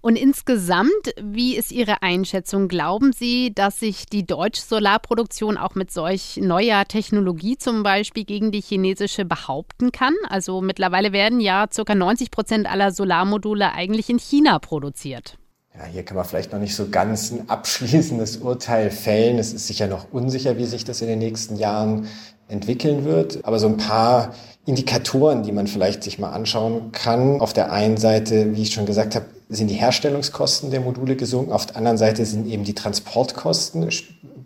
Und 0.02 0.16
insgesamt, 0.16 1.14
wie 1.22 1.56
ist 1.56 1.72
Ihre 1.72 2.02
Einschätzung? 2.02 2.68
Glauben 2.68 3.14
Sie, 3.14 3.54
dass 3.54 3.80
sich 3.80 4.08
die 4.08 4.26
deutsche 4.26 4.64
Solarproduktion 4.64 5.58
auch 5.58 5.76
mit 5.76 5.92
solch 5.92 6.38
neuer 6.38 6.86
Technologie 6.86 7.56
zum 7.58 7.84
Beispiel 7.84 8.26
gegen 8.26 8.52
die 8.52 8.62
chinesische 8.62 9.26
behaupten 9.26 9.92
kann? 9.92 10.16
Also 10.28 10.60
mittlerweile 10.60 11.14
werden 11.14 11.40
ja 11.40 11.68
ca. 11.68 11.94
90 11.94 12.32
Prozent 12.32 12.68
aller 12.68 12.92
Solarmodule 12.92 13.74
eigentlich 13.74 14.10
in 14.10 14.18
China 14.18 14.58
produziert. 14.58 15.38
Ja, 15.76 15.86
hier 15.86 16.04
kann 16.04 16.18
man 16.18 16.26
vielleicht 16.26 16.52
noch 16.52 16.60
nicht 16.60 16.76
so 16.76 16.90
ganz 16.90 17.32
ein 17.32 17.48
abschließendes 17.48 18.38
Urteil 18.38 18.90
fällen. 18.90 19.38
Es 19.38 19.54
ist 19.54 19.68
sicher 19.68 19.88
noch 19.88 20.12
unsicher, 20.12 20.58
wie 20.58 20.66
sich 20.66 20.84
das 20.84 21.02
in 21.02 21.08
den 21.08 21.20
nächsten 21.20 21.58
Jahren 21.58 22.08
entwickeln 22.52 23.06
wird. 23.06 23.40
Aber 23.44 23.60
so 23.60 23.68
ein 23.68 23.78
paar 23.78 24.34
Indikatoren, 24.66 25.44
die 25.44 25.52
man 25.52 25.68
vielleicht 25.68 26.04
sich 26.04 26.20
mal 26.20 26.32
anschauen 26.32 26.92
kann. 26.92 27.42
Auf 27.42 27.54
der 27.54 27.72
einen 27.72 27.98
Seite, 27.98 28.56
wie 28.56 28.62
ich 28.62 28.74
schon 28.74 28.86
gesagt 28.86 29.16
habe, 29.16 29.26
sind 29.50 29.70
die 29.70 29.76
Herstellungskosten 29.76 30.70
der 30.70 30.82
Module 30.82 31.16
gesunken. 31.16 31.52
Auf 31.52 31.66
der 31.66 31.78
anderen 31.78 31.98
Seite 31.98 32.26
sind 32.26 32.48
eben 32.48 32.64
die 32.64 32.76
Transportkosten 32.76 33.90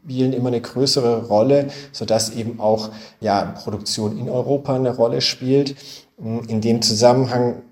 spielen 0.05 0.33
immer 0.33 0.49
eine 0.49 0.61
größere 0.61 1.25
Rolle, 1.27 1.67
sodass 1.91 2.29
eben 2.29 2.59
auch 2.59 2.89
ja, 3.21 3.43
Produktion 3.43 4.19
in 4.19 4.29
Europa 4.29 4.75
eine 4.75 4.95
Rolle 4.95 5.21
spielt. 5.21 5.75
In 6.17 6.61
dem 6.61 6.81
Zusammenhang 6.81 7.63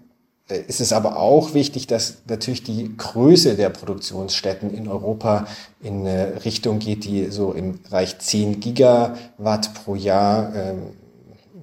ist 0.49 0.81
es 0.81 0.91
aber 0.91 1.17
auch 1.17 1.53
wichtig, 1.53 1.87
dass 1.87 2.23
natürlich 2.27 2.63
die 2.63 2.95
Größe 2.97 3.55
der 3.55 3.69
Produktionsstätten 3.69 4.73
in 4.73 4.87
Europa 4.87 5.47
in 5.81 6.01
eine 6.01 6.43
Richtung 6.43 6.79
geht, 6.79 7.05
die 7.05 7.27
so 7.27 7.53
im 7.53 7.81
Bereich 7.81 8.19
10 8.19 8.59
Gigawatt 8.59 9.73
pro 9.73 9.95
Jahr 9.95 10.53
ähm, 10.53 10.81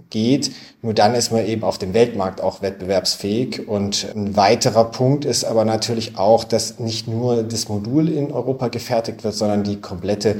geht. 0.09 0.53
Nur 0.83 0.95
dann 0.95 1.15
ist 1.15 1.31
man 1.31 1.47
eben 1.47 1.63
auf 1.63 1.79
dem 1.79 1.95
Weltmarkt 1.95 2.41
auch 2.41 2.63
wettbewerbsfähig. 2.63 3.69
Und 3.69 4.09
ein 4.15 4.37
weiterer 4.37 4.85
Punkt 4.85 5.25
ist 5.25 5.45
aber 5.45 5.65
natürlich 5.65 6.19
auch, 6.19 6.45
dass 6.45 6.79
nicht 6.79 7.07
nur 7.07 7.43
das 7.43 7.69
Modul 7.69 8.09
in 8.09 8.33
Europa 8.33 8.69
gefertigt 8.69 9.25
wird, 9.25 9.35
sondern 9.35 9.63
die 9.63 9.81
komplette 9.81 10.37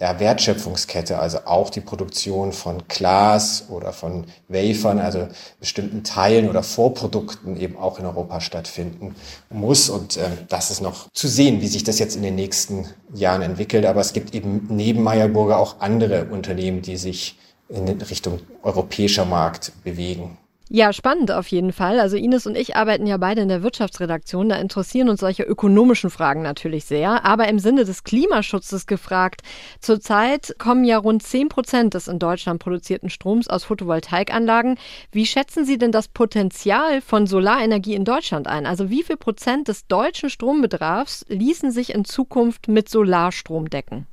ja, 0.00 0.20
Wertschöpfungskette, 0.20 1.18
also 1.18 1.38
auch 1.44 1.70
die 1.70 1.80
Produktion 1.80 2.52
von 2.52 2.84
Glas 2.86 3.64
oder 3.68 3.92
von 3.92 4.26
Wafern, 4.46 5.00
also 5.00 5.26
bestimmten 5.58 6.04
Teilen 6.04 6.48
oder 6.48 6.62
Vorprodukten 6.62 7.60
eben 7.60 7.76
auch 7.76 7.98
in 7.98 8.06
Europa 8.06 8.40
stattfinden 8.40 9.16
muss. 9.50 9.88
Und 9.88 10.16
äh, 10.16 10.28
das 10.48 10.70
ist 10.70 10.80
noch 10.80 11.10
zu 11.12 11.26
sehen, 11.26 11.60
wie 11.60 11.66
sich 11.66 11.82
das 11.82 11.98
jetzt 11.98 12.14
in 12.14 12.22
den 12.22 12.36
nächsten 12.36 12.86
Jahren 13.12 13.42
entwickelt. 13.42 13.86
Aber 13.86 14.00
es 14.00 14.12
gibt 14.12 14.34
eben 14.34 14.66
neben 14.70 15.02
Meyerburger 15.02 15.58
auch 15.58 15.80
andere 15.80 16.26
Unternehmen, 16.26 16.80
die 16.80 16.96
sich 16.96 17.36
in 17.68 17.88
Richtung 17.88 18.40
europäischer 18.62 19.24
Markt 19.24 19.72
bewegen. 19.82 20.38
Ja, 20.70 20.92
spannend 20.92 21.32
auf 21.32 21.48
jeden 21.48 21.72
Fall. 21.72 21.98
Also 21.98 22.18
Ines 22.18 22.46
und 22.46 22.54
ich 22.54 22.76
arbeiten 22.76 23.06
ja 23.06 23.16
beide 23.16 23.40
in 23.40 23.48
der 23.48 23.62
Wirtschaftsredaktion. 23.62 24.50
Da 24.50 24.56
interessieren 24.56 25.08
uns 25.08 25.20
solche 25.20 25.42
ökonomischen 25.44 26.10
Fragen 26.10 26.42
natürlich 26.42 26.84
sehr. 26.84 27.24
Aber 27.24 27.48
im 27.48 27.58
Sinne 27.58 27.86
des 27.86 28.04
Klimaschutzes 28.04 28.86
gefragt, 28.86 29.40
zurzeit 29.80 30.56
kommen 30.58 30.84
ja 30.84 30.98
rund 30.98 31.22
10 31.22 31.48
Prozent 31.48 31.94
des 31.94 32.06
in 32.06 32.18
Deutschland 32.18 32.62
produzierten 32.62 33.08
Stroms 33.08 33.48
aus 33.48 33.64
Photovoltaikanlagen. 33.64 34.76
Wie 35.10 35.24
schätzen 35.24 35.64
Sie 35.64 35.78
denn 35.78 35.92
das 35.92 36.08
Potenzial 36.08 37.00
von 37.00 37.26
Solarenergie 37.26 37.94
in 37.94 38.04
Deutschland 38.04 38.46
ein? 38.46 38.66
Also 38.66 38.90
wie 38.90 39.02
viel 39.02 39.16
Prozent 39.16 39.68
des 39.68 39.86
deutschen 39.86 40.28
Strombedarfs 40.28 41.24
ließen 41.28 41.70
sich 41.70 41.94
in 41.94 42.04
Zukunft 42.04 42.68
mit 42.68 42.90
Solarstrom 42.90 43.70
decken? 43.70 44.06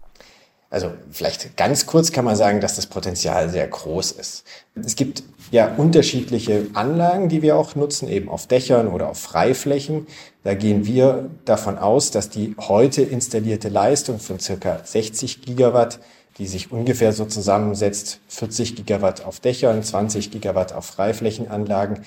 Also 0.75 0.91
vielleicht 1.09 1.55
ganz 1.55 1.85
kurz 1.85 2.11
kann 2.11 2.25
man 2.25 2.35
sagen, 2.35 2.59
dass 2.59 2.75
das 2.75 2.87
Potenzial 2.87 3.49
sehr 3.49 3.65
groß 3.65 4.11
ist. 4.11 4.43
Es 4.75 4.97
gibt 4.97 5.23
ja 5.49 5.73
unterschiedliche 5.73 6.67
Anlagen, 6.73 7.29
die 7.29 7.41
wir 7.41 7.55
auch 7.55 7.75
nutzen, 7.75 8.09
eben 8.09 8.27
auf 8.27 8.45
Dächern 8.45 8.89
oder 8.89 9.07
auf 9.07 9.17
Freiflächen. 9.17 10.05
Da 10.43 10.53
gehen 10.53 10.85
wir 10.85 11.29
davon 11.45 11.77
aus, 11.77 12.11
dass 12.11 12.29
die 12.29 12.57
heute 12.59 13.03
installierte 13.03 13.69
Leistung 13.69 14.19
von 14.19 14.37
circa 14.41 14.81
60 14.83 15.43
Gigawatt, 15.43 15.99
die 16.39 16.45
sich 16.45 16.73
ungefähr 16.73 17.13
so 17.13 17.23
zusammensetzt, 17.23 18.19
40 18.27 18.75
Gigawatt 18.75 19.23
auf 19.23 19.39
Dächern, 19.39 19.81
20 19.81 20.29
Gigawatt 20.29 20.73
auf 20.73 20.87
Freiflächenanlagen, 20.87 21.99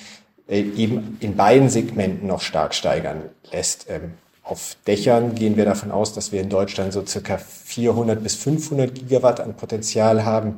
äh, 0.46 0.60
eben 0.60 1.16
in 1.20 1.36
beiden 1.36 1.70
Segmenten 1.70 2.28
noch 2.28 2.42
stark 2.42 2.74
steigern 2.74 3.22
lässt. 3.50 3.86
Auf 4.48 4.78
Dächern 4.86 5.34
gehen 5.34 5.58
wir 5.58 5.66
davon 5.66 5.90
aus, 5.90 6.14
dass 6.14 6.32
wir 6.32 6.40
in 6.40 6.48
Deutschland 6.48 6.94
so 6.94 7.04
circa 7.04 7.36
400 7.36 8.22
bis 8.22 8.34
500 8.36 8.94
Gigawatt 8.94 9.40
an 9.40 9.54
Potenzial 9.54 10.24
haben. 10.24 10.56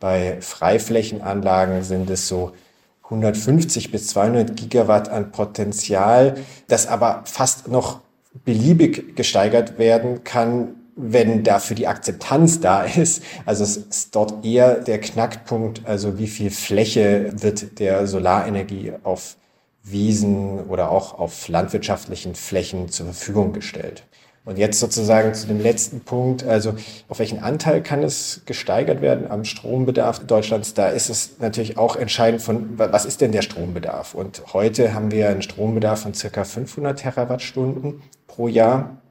Bei 0.00 0.38
Freiflächenanlagen 0.40 1.84
sind 1.84 2.10
es 2.10 2.26
so 2.26 2.50
150 3.04 3.92
bis 3.92 4.08
200 4.08 4.56
Gigawatt 4.56 5.08
an 5.08 5.30
Potenzial, 5.30 6.34
das 6.66 6.88
aber 6.88 7.22
fast 7.26 7.68
noch 7.68 8.00
beliebig 8.44 9.14
gesteigert 9.14 9.78
werden 9.78 10.24
kann, 10.24 10.74
wenn 10.96 11.44
dafür 11.44 11.76
die 11.76 11.86
Akzeptanz 11.86 12.58
da 12.58 12.82
ist. 12.82 13.22
Also 13.46 13.62
es 13.62 13.76
ist 13.76 14.16
dort 14.16 14.44
eher 14.44 14.80
der 14.80 15.00
Knackpunkt, 15.00 15.82
also 15.86 16.18
wie 16.18 16.26
viel 16.26 16.50
Fläche 16.50 17.30
wird 17.40 17.78
der 17.78 18.08
Solarenergie 18.08 18.94
auf 19.04 19.36
Wiesen 19.82 20.66
oder 20.66 20.90
auch 20.90 21.18
auf 21.18 21.48
landwirtschaftlichen 21.48 22.34
Flächen 22.34 22.88
zur 22.88 23.06
Verfügung 23.06 23.52
gestellt. 23.52 24.04
Und 24.48 24.56
jetzt 24.56 24.80
sozusagen 24.80 25.34
zu 25.34 25.46
dem 25.46 25.60
letzten 25.60 26.00
Punkt, 26.00 26.42
also 26.42 26.74
auf 27.10 27.18
welchen 27.18 27.40
Anteil 27.40 27.82
kann 27.82 28.02
es 28.02 28.40
gesteigert 28.46 29.02
werden 29.02 29.30
am 29.30 29.44
Strombedarf 29.44 30.20
Deutschlands? 30.20 30.72
Da 30.72 30.88
ist 30.88 31.10
es 31.10 31.38
natürlich 31.38 31.76
auch 31.76 31.96
entscheidend 31.96 32.40
von, 32.40 32.78
was 32.78 33.04
ist 33.04 33.20
denn 33.20 33.30
der 33.30 33.42
Strombedarf? 33.42 34.14
Und 34.14 34.54
heute 34.54 34.94
haben 34.94 35.10
wir 35.10 35.28
einen 35.28 35.42
Strombedarf 35.42 36.00
von 36.00 36.14
circa 36.14 36.44
500 36.44 36.98
Terawattstunden 36.98 38.00
pro 38.26 38.48
Jahr. 38.48 39.02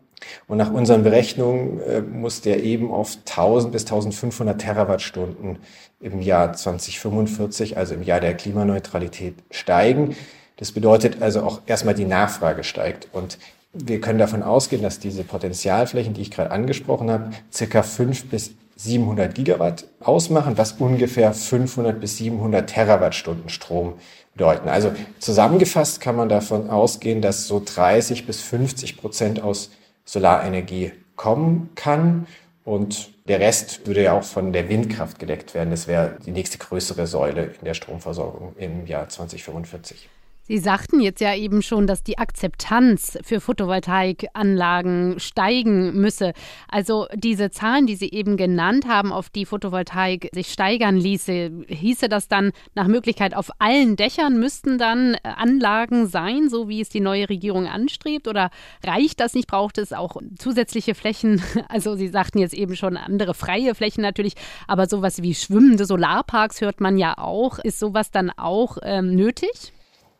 Und 0.47 0.57
nach 0.57 0.71
unseren 0.71 1.03
Berechnungen 1.03 1.81
äh, 1.81 2.01
muss 2.01 2.41
der 2.41 2.63
eben 2.63 2.91
auf 2.91 3.17
1000 3.27 3.71
bis 3.71 3.83
1500 3.83 4.59
Terawattstunden 4.59 5.59
im 5.99 6.19
Jahr 6.19 6.53
2045, 6.53 7.77
also 7.77 7.93
im 7.93 8.01
Jahr 8.01 8.19
der 8.19 8.33
Klimaneutralität, 8.33 9.35
steigen. 9.51 10.15
Das 10.57 10.71
bedeutet 10.71 11.21
also 11.21 11.41
auch 11.41 11.61
erstmal 11.65 11.93
die 11.93 12.05
Nachfrage 12.05 12.63
steigt. 12.63 13.07
Und 13.13 13.37
wir 13.73 14.01
können 14.01 14.19
davon 14.19 14.43
ausgehen, 14.43 14.81
dass 14.81 14.99
diese 14.99 15.23
Potenzialflächen, 15.23 16.13
die 16.13 16.21
ich 16.21 16.31
gerade 16.31 16.51
angesprochen 16.51 17.09
habe, 17.09 17.31
circa 17.51 17.83
5 17.83 18.25
bis 18.25 18.51
700 18.75 19.33
Gigawatt 19.33 19.85
ausmachen, 19.99 20.57
was 20.57 20.73
ungefähr 20.73 21.33
500 21.33 21.99
bis 21.99 22.17
700 22.17 22.69
Terawattstunden 22.69 23.49
Strom 23.49 23.93
bedeuten. 24.33 24.69
Also 24.69 24.93
zusammengefasst 25.19 25.99
kann 25.99 26.15
man 26.15 26.29
davon 26.29 26.69
ausgehen, 26.69 27.21
dass 27.21 27.47
so 27.47 27.61
30 27.63 28.27
bis 28.27 28.41
50 28.41 28.97
Prozent 28.97 29.41
aus 29.41 29.71
Solarenergie 30.05 30.93
kommen 31.15 31.71
kann 31.75 32.27
und 32.63 33.09
der 33.27 33.39
Rest 33.39 33.87
würde 33.87 34.03
ja 34.03 34.13
auch 34.13 34.23
von 34.23 34.53
der 34.53 34.69
Windkraft 34.69 35.19
gedeckt 35.19 35.53
werden. 35.53 35.71
Das 35.71 35.87
wäre 35.87 36.17
die 36.25 36.31
nächste 36.31 36.59
größere 36.59 37.07
Säule 37.07 37.55
in 37.59 37.65
der 37.65 37.73
Stromversorgung 37.73 38.55
im 38.57 38.85
Jahr 38.85 39.09
2045. 39.09 40.07
Sie 40.47 40.59
sagten 40.59 41.01
jetzt 41.01 41.19
ja 41.19 41.35
eben 41.35 41.61
schon, 41.61 41.87
dass 41.87 42.03
die 42.03 42.17
Akzeptanz 42.17 43.17
für 43.21 43.41
Photovoltaikanlagen 43.41 45.19
steigen 45.19 45.99
müsse. 45.99 46.31
Also 46.69 47.07
diese 47.13 47.51
Zahlen, 47.51 47.85
die 47.85 47.97
Sie 47.97 48.09
eben 48.09 48.37
genannt 48.37 48.87
haben, 48.87 49.11
auf 49.11 49.29
die 49.29 49.45
Photovoltaik 49.45 50.29
sich 50.33 50.53
steigern 50.53 50.95
ließe, 50.95 51.51
hieße 51.67 52.07
das 52.07 52.29
dann 52.29 52.51
nach 52.75 52.87
Möglichkeit 52.87 53.35
auf 53.35 53.49
allen 53.59 53.97
Dächern 53.97 54.39
müssten 54.39 54.77
dann 54.77 55.15
Anlagen 55.23 56.07
sein, 56.07 56.47
so 56.49 56.69
wie 56.69 56.79
es 56.79 56.87
die 56.87 57.01
neue 57.01 57.27
Regierung 57.27 57.67
anstrebt? 57.67 58.29
Oder 58.29 58.49
reicht 58.85 59.19
das 59.19 59.33
nicht? 59.33 59.47
Braucht 59.47 59.77
es 59.77 59.91
auch 59.91 60.15
zusätzliche 60.37 60.95
Flächen? 60.95 61.41
Also 61.69 61.95
Sie 61.95 62.07
sagten 62.07 62.39
jetzt 62.39 62.53
eben 62.53 62.75
schon 62.75 62.97
andere 62.97 63.33
freie 63.33 63.75
Flächen 63.75 64.01
natürlich, 64.01 64.35
aber 64.67 64.87
sowas 64.87 65.21
wie 65.21 65.35
schwimmende 65.35 65.85
Solarparks 65.85 66.61
hört 66.61 66.79
man 66.79 66.97
ja 66.97 67.17
auch. 67.17 67.59
Ist 67.59 67.79
sowas 67.79 68.09
dann 68.09 68.31
auch 68.31 68.77
ähm, 68.83 69.13
nötig? 69.13 69.73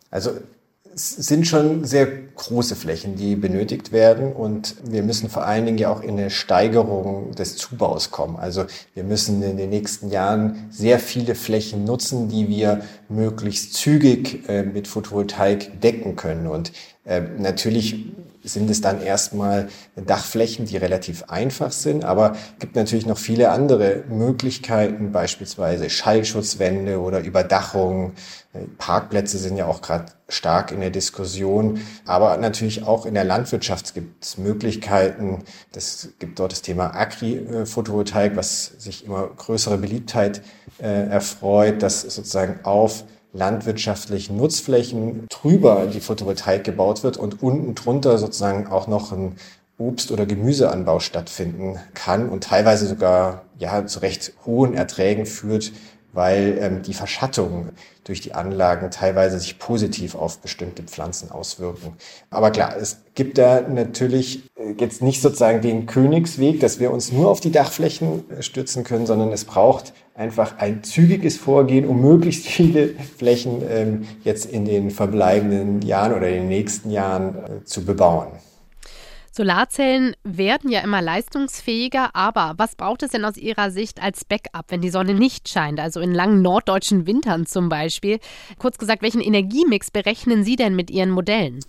Also 0.10 0.32
es 0.98 1.12
sind 1.12 1.46
schon 1.46 1.86
sehr 1.86 2.08
große 2.08 2.76
Flächen, 2.76 3.16
die 3.16 3.36
benötigt 3.36 3.92
werden 3.92 4.34
und 4.34 4.76
wir 4.84 5.04
müssen 5.04 5.30
vor 5.30 5.46
allen 5.46 5.66
Dingen 5.66 5.78
ja 5.78 5.92
auch 5.92 6.02
in 6.02 6.18
eine 6.18 6.32
Steigerung 6.32 7.34
des 7.34 7.56
Zubaus 7.56 8.10
kommen. 8.10 8.36
Also 8.36 8.66
wir 8.96 9.04
müssen 9.04 9.44
in 9.44 9.58
den 9.58 9.70
nächsten 9.70 10.10
Jahren 10.10 10.66
sehr 10.72 10.98
viele 10.98 11.36
Flächen 11.36 11.84
nutzen, 11.84 12.30
die 12.30 12.48
wir 12.48 12.82
möglichst 13.10 13.76
zügig 13.76 14.50
äh, 14.50 14.64
mit 14.64 14.88
Photovoltaik 14.88 15.82
decken 15.82 16.16
können. 16.16 16.48
Und 16.48 16.72
äh, 17.06 17.22
natürlich 17.38 18.08
sind 18.48 18.70
es 18.70 18.82
dann 18.82 19.02
erstmal 19.02 19.68
Dachflächen, 19.96 20.66
die 20.66 20.78
relativ 20.78 21.24
einfach 21.28 21.72
sind, 21.72 22.04
aber 22.04 22.34
es 22.54 22.60
gibt 22.60 22.76
natürlich 22.76 23.06
noch 23.06 23.18
viele 23.18 23.50
andere 23.52 24.04
Möglichkeiten, 24.10 25.12
beispielsweise 25.12 25.90
Schallschutzwände 25.90 27.00
oder 27.00 27.20
Überdachung. 27.22 28.14
Parkplätze 28.78 29.38
sind 29.38 29.58
ja 29.58 29.66
auch 29.66 29.82
gerade 29.82 30.06
stark 30.30 30.72
in 30.72 30.82
der 30.82 30.90
Diskussion, 30.90 31.80
aber 32.06 32.38
natürlich 32.38 32.84
auch 32.84 33.06
in 33.06 33.14
der 33.14 33.24
Landwirtschaft 33.24 33.94
gibt 33.94 34.24
es 34.24 34.38
Möglichkeiten. 34.38 35.44
Es 35.76 36.10
gibt 36.20 36.40
dort 36.40 36.52
das 36.52 36.62
Thema 36.62 36.96
Agri-Photovoltaik, 36.96 38.36
was 38.36 38.66
sich 38.78 39.06
immer 39.06 39.28
größere 39.28 39.78
Beliebtheit 39.78 40.42
äh, 40.80 41.08
erfreut, 41.08 41.82
dass 41.84 42.02
sozusagen 42.02 42.60
auf 42.64 43.04
landwirtschaftlichen 43.34 44.38
Nutzflächen 44.38 45.28
drüber 45.30 45.88
die 45.88 46.00
Photovoltaik 46.00 46.64
gebaut 46.64 47.04
wird 47.04 47.18
und 47.18 47.44
unten 47.44 47.76
drunter 47.76 48.18
sozusagen 48.18 48.68
auch 48.68 48.88
noch 48.88 49.12
ein 49.12 49.36
Obst- 49.78 50.12
oder 50.12 50.26
Gemüseanbau 50.26 51.00
stattfinden 51.00 51.78
kann 51.94 52.30
und 52.30 52.44
teilweise 52.44 52.88
sogar 52.88 53.44
ja 53.60 53.86
zu 53.86 54.00
recht 54.00 54.34
hohen 54.46 54.74
Erträgen 54.74 55.26
führt, 55.26 55.72
weil 56.14 56.58
ähm, 56.62 56.82
die 56.82 56.94
Verschattung 56.94 57.70
durch 58.04 58.22
die 58.22 58.34
Anlagen 58.34 58.90
teilweise 58.90 59.40
sich 59.40 59.60
positiv 59.60 60.16
auf 60.16 60.40
bestimmte 60.40 60.84
Pflanzen 60.84 61.30
auswirken. 61.30 61.94
Aber 62.30 62.52
klar, 62.52 62.76
es 62.78 63.02
gibt 63.16 63.38
da 63.38 63.62
natürlich 63.62 64.50
äh, 64.56 64.74
jetzt 64.80 65.02
nicht 65.02 65.22
sozusagen 65.22 65.62
den 65.62 65.86
Königsweg, 65.86 66.60
dass 66.60 66.80
wir 66.80 66.92
uns 66.92 67.12
nur 67.12 67.30
auf 67.30 67.40
die 67.40 67.52
Dachflächen 67.52 68.30
äh, 68.30 68.42
stützen 68.42 68.84
können, 68.84 69.06
sondern 69.06 69.32
es 69.32 69.46
braucht 69.46 69.94
einfach 70.16 70.58
ein 70.58 70.84
zügiges 70.84 71.38
Vorgehen, 71.38 71.86
um 71.86 72.02
möglichst 72.02 72.48
viele 72.48 72.96
Flächen 73.18 73.62
ähm, 73.70 74.08
jetzt 74.24 74.46
in 74.46 74.66
den 74.66 74.90
verbleibenden 74.90 75.82
Jahren 75.82 76.14
oder 76.14 76.30
in 76.30 76.36
den 76.36 76.48
nächsten 76.48 76.90
Jahren 76.90 77.36
äh, 77.36 77.64
zu 77.66 77.86
bebauen. 77.86 78.28
Solarzellen 79.38 80.16
werden 80.24 80.72
ja 80.72 80.80
immer 80.80 81.00
leistungsfähiger, 81.00 82.16
aber 82.16 82.56
was 82.58 82.76
braucht 82.76 83.04
es 83.04 83.12
denn 83.12 83.24
aus 83.24 83.38
Ihrer 83.38 83.70
Sicht 83.70 84.02
als 84.02 84.26
Backup, 84.26 84.66
wenn 84.70 84.82
die 84.82 84.90
Sonne 84.90 85.14
nicht 85.14 85.48
scheint, 85.48 85.80
also 85.80 86.00
in 86.00 86.12
langen 86.12 86.42
norddeutschen 86.42 87.06
Wintern 87.06 87.46
zum 87.46 87.70
Beispiel? 87.70 88.18
Kurz 88.58 88.80
gesagt, 88.80 89.04
welchen 89.04 89.22
Energiemix 89.22 89.92
berechnen 89.92 90.44
Sie 90.44 90.56
denn 90.56 90.76
mit 90.76 90.90
Ihren 90.90 91.12
Modellen? 91.12 91.60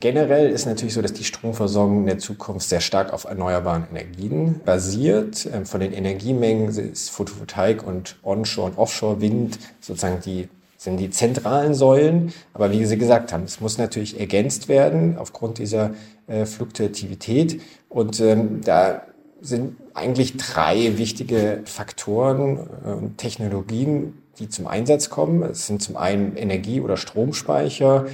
Generell 0.00 0.48
ist 0.48 0.64
natürlich 0.64 0.94
so, 0.94 1.02
dass 1.02 1.12
die 1.12 1.24
Stromversorgung 1.24 2.00
in 2.00 2.06
der 2.06 2.18
Zukunft 2.18 2.66
sehr 2.66 2.80
stark 2.80 3.12
auf 3.12 3.24
erneuerbaren 3.24 3.86
Energien 3.90 4.62
basiert. 4.64 5.46
Ähm, 5.52 5.66
von 5.66 5.80
den 5.80 5.92
Energiemengen 5.92 6.70
ist 6.70 7.10
Photovoltaik 7.10 7.86
und 7.86 8.16
Onshore- 8.22 8.70
und 8.70 8.78
Offshore-Wind 8.78 9.58
sozusagen 9.82 10.22
die 10.22 10.48
sind 10.80 10.96
die 10.96 11.10
zentralen 11.10 11.74
Säulen. 11.74 12.32
Aber 12.54 12.72
wie 12.72 12.86
Sie 12.86 12.96
gesagt 12.96 13.34
haben, 13.34 13.44
es 13.44 13.60
muss 13.60 13.76
natürlich 13.76 14.18
ergänzt 14.18 14.66
werden 14.68 15.18
aufgrund 15.18 15.58
dieser 15.58 15.90
äh, 16.26 16.46
Fluktuativität. 16.46 17.60
Und 17.90 18.18
ähm, 18.20 18.62
da 18.64 19.02
sind 19.42 19.76
eigentlich 19.92 20.38
drei 20.38 20.96
wichtige 20.96 21.60
Faktoren 21.66 22.56
äh, 22.86 22.92
und 22.92 23.18
Technologien, 23.18 24.22
die 24.38 24.48
zum 24.48 24.66
Einsatz 24.66 25.10
kommen. 25.10 25.42
Es 25.42 25.66
sind 25.66 25.82
zum 25.82 25.98
einen 25.98 26.34
Energie- 26.38 26.80
oder 26.80 26.96
Stromspeicher, 26.96 28.06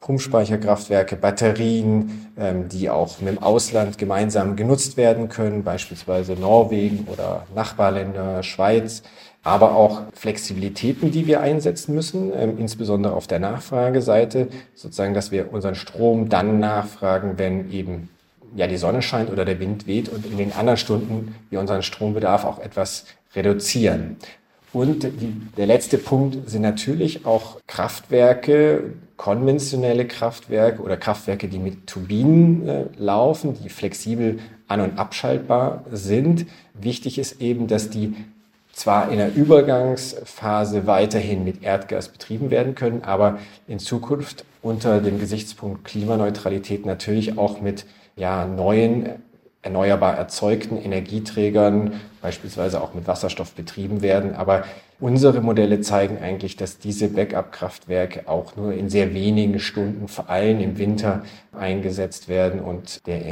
Pumpspeicherkraftwerke, 0.00 1.16
Batterien, 1.16 2.30
ähm, 2.38 2.70
die 2.70 2.88
auch 2.88 3.20
mit 3.20 3.36
dem 3.36 3.42
Ausland 3.42 3.98
gemeinsam 3.98 4.56
genutzt 4.56 4.96
werden 4.96 5.28
können, 5.28 5.64
beispielsweise 5.64 6.32
Norwegen 6.32 7.06
oder 7.12 7.46
Nachbarländer, 7.54 8.42
Schweiz, 8.42 9.02
aber 9.44 9.76
auch 9.76 10.02
Flexibilitäten, 10.14 11.10
die 11.10 11.26
wir 11.26 11.42
einsetzen 11.42 11.94
müssen, 11.94 12.32
ähm, 12.34 12.58
insbesondere 12.58 13.12
auf 13.14 13.26
der 13.26 13.38
Nachfrageseite, 13.38 14.48
sozusagen, 14.74 15.14
dass 15.14 15.30
wir 15.30 15.52
unseren 15.52 15.74
Strom 15.74 16.30
dann 16.30 16.58
nachfragen, 16.58 17.34
wenn 17.36 17.70
eben 17.70 18.08
ja 18.56 18.66
die 18.66 18.78
Sonne 18.78 19.02
scheint 19.02 19.30
oder 19.30 19.44
der 19.44 19.60
Wind 19.60 19.86
weht 19.86 20.08
und 20.08 20.24
in 20.26 20.38
den 20.38 20.52
anderen 20.52 20.78
Stunden 20.78 21.34
wir 21.50 21.60
unseren 21.60 21.82
Strombedarf 21.82 22.44
auch 22.44 22.58
etwas 22.58 23.04
reduzieren. 23.34 24.16
Und 24.72 25.04
die, 25.04 25.32
der 25.56 25.66
letzte 25.66 25.98
Punkt 25.98 26.50
sind 26.50 26.62
natürlich 26.62 27.26
auch 27.26 27.60
Kraftwerke, 27.68 28.94
konventionelle 29.16 30.06
Kraftwerke 30.06 30.82
oder 30.82 30.96
Kraftwerke, 30.96 31.46
die 31.48 31.60
mit 31.60 31.86
Turbinen 31.86 32.68
äh, 32.68 32.84
laufen, 32.96 33.56
die 33.62 33.68
flexibel 33.68 34.40
an- 34.66 34.80
und 34.80 34.98
abschaltbar 34.98 35.84
sind. 35.92 36.46
Wichtig 36.72 37.18
ist 37.18 37.40
eben, 37.40 37.68
dass 37.68 37.90
die 37.90 38.14
zwar 38.74 39.10
in 39.10 39.18
der 39.18 39.34
Übergangsphase 39.34 40.86
weiterhin 40.86 41.44
mit 41.44 41.62
Erdgas 41.62 42.08
betrieben 42.08 42.50
werden 42.50 42.74
können, 42.74 43.02
aber 43.02 43.38
in 43.66 43.78
Zukunft 43.78 44.44
unter 44.62 45.00
dem 45.00 45.18
Gesichtspunkt 45.18 45.84
Klimaneutralität 45.84 46.86
natürlich 46.86 47.38
auch 47.38 47.60
mit 47.60 47.86
ja, 48.16 48.46
neuen 48.46 49.22
erneuerbar 49.64 50.16
erzeugten 50.16 50.76
Energieträgern, 50.76 52.00
beispielsweise 52.20 52.82
auch 52.82 52.92
mit 52.92 53.06
Wasserstoff 53.06 53.52
betrieben 53.52 54.02
werden. 54.02 54.34
Aber 54.34 54.64
unsere 55.00 55.40
Modelle 55.40 55.80
zeigen 55.80 56.18
eigentlich, 56.18 56.56
dass 56.56 56.78
diese 56.78 57.08
Backup-Kraftwerke 57.08 58.28
auch 58.28 58.56
nur 58.56 58.74
in 58.74 58.90
sehr 58.90 59.14
wenigen 59.14 59.58
Stunden, 59.58 60.08
vor 60.08 60.28
allem 60.28 60.60
im 60.60 60.78
Winter, 60.78 61.22
eingesetzt 61.52 62.28
werden 62.28 62.60
und 62.60 63.06
der 63.06 63.24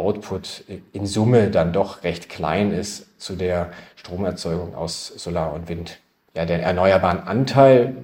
Energieoutput 0.00 0.64
in 0.92 1.06
Summe 1.06 1.50
dann 1.50 1.72
doch 1.72 2.02
recht 2.02 2.28
klein 2.28 2.72
ist 2.72 3.06
zu 3.20 3.36
der 3.36 3.70
Stromerzeugung 3.96 4.74
aus 4.74 5.08
Solar 5.08 5.52
und 5.52 5.68
Wind. 5.68 5.98
Ja, 6.34 6.46
der 6.46 6.62
erneuerbaren 6.62 7.20
Anteil, 7.20 7.96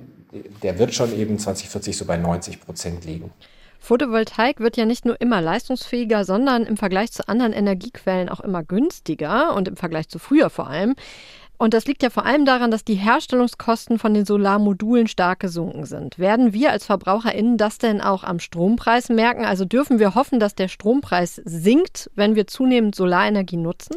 der 0.63 0.79
wird 0.79 0.95
schon 0.95 1.17
eben 1.17 1.39
2040 1.39 1.97
so 1.97 2.05
bei 2.05 2.17
90 2.17 2.61
Prozent 2.61 3.05
liegen. 3.05 3.33
Photovoltaik 3.79 4.59
wird 4.59 4.77
ja 4.77 4.85
nicht 4.85 5.05
nur 5.05 5.21
immer 5.21 5.41
leistungsfähiger, 5.41 6.25
sondern 6.25 6.65
im 6.65 6.77
Vergleich 6.77 7.13
zu 7.13 7.29
anderen 7.29 7.53
Energiequellen 7.53 8.29
auch 8.29 8.41
immer 8.41 8.65
günstiger 8.65 9.55
und 9.55 9.69
im 9.69 9.77
Vergleich 9.77 10.09
zu 10.09 10.19
früher 10.19 10.51
vor 10.51 10.69
allem. 10.69 10.97
Und 11.59 11.73
das 11.73 11.87
liegt 11.87 12.03
ja 12.03 12.11
vor 12.11 12.27
allem 12.27 12.45
daran, 12.45 12.71
dass 12.71 12.85
die 12.85 12.95
Herstellungskosten 12.95 13.99
von 13.99 14.13
den 14.13 14.27
Solarmodulen 14.27 15.07
stark 15.07 15.41
gesunken 15.41 15.87
sind. 15.87 16.19
Werden 16.19 16.53
wir 16.53 16.71
als 16.71 16.85
VerbraucherInnen 16.87 17.57
das 17.57 17.79
denn 17.79 18.01
auch 18.01 18.25
am 18.25 18.41
Strompreis 18.41 19.09
merken? 19.09 19.45
Also 19.45 19.65
dürfen 19.65 19.99
wir 19.99 20.15
hoffen, 20.15 20.39
dass 20.39 20.55
der 20.55 20.69
Strompreis 20.69 21.41
sinkt, 21.45 22.11
wenn 22.15 22.35
wir 22.35 22.47
zunehmend 22.47 22.95
Solarenergie 22.95 23.57
nutzen? 23.57 23.97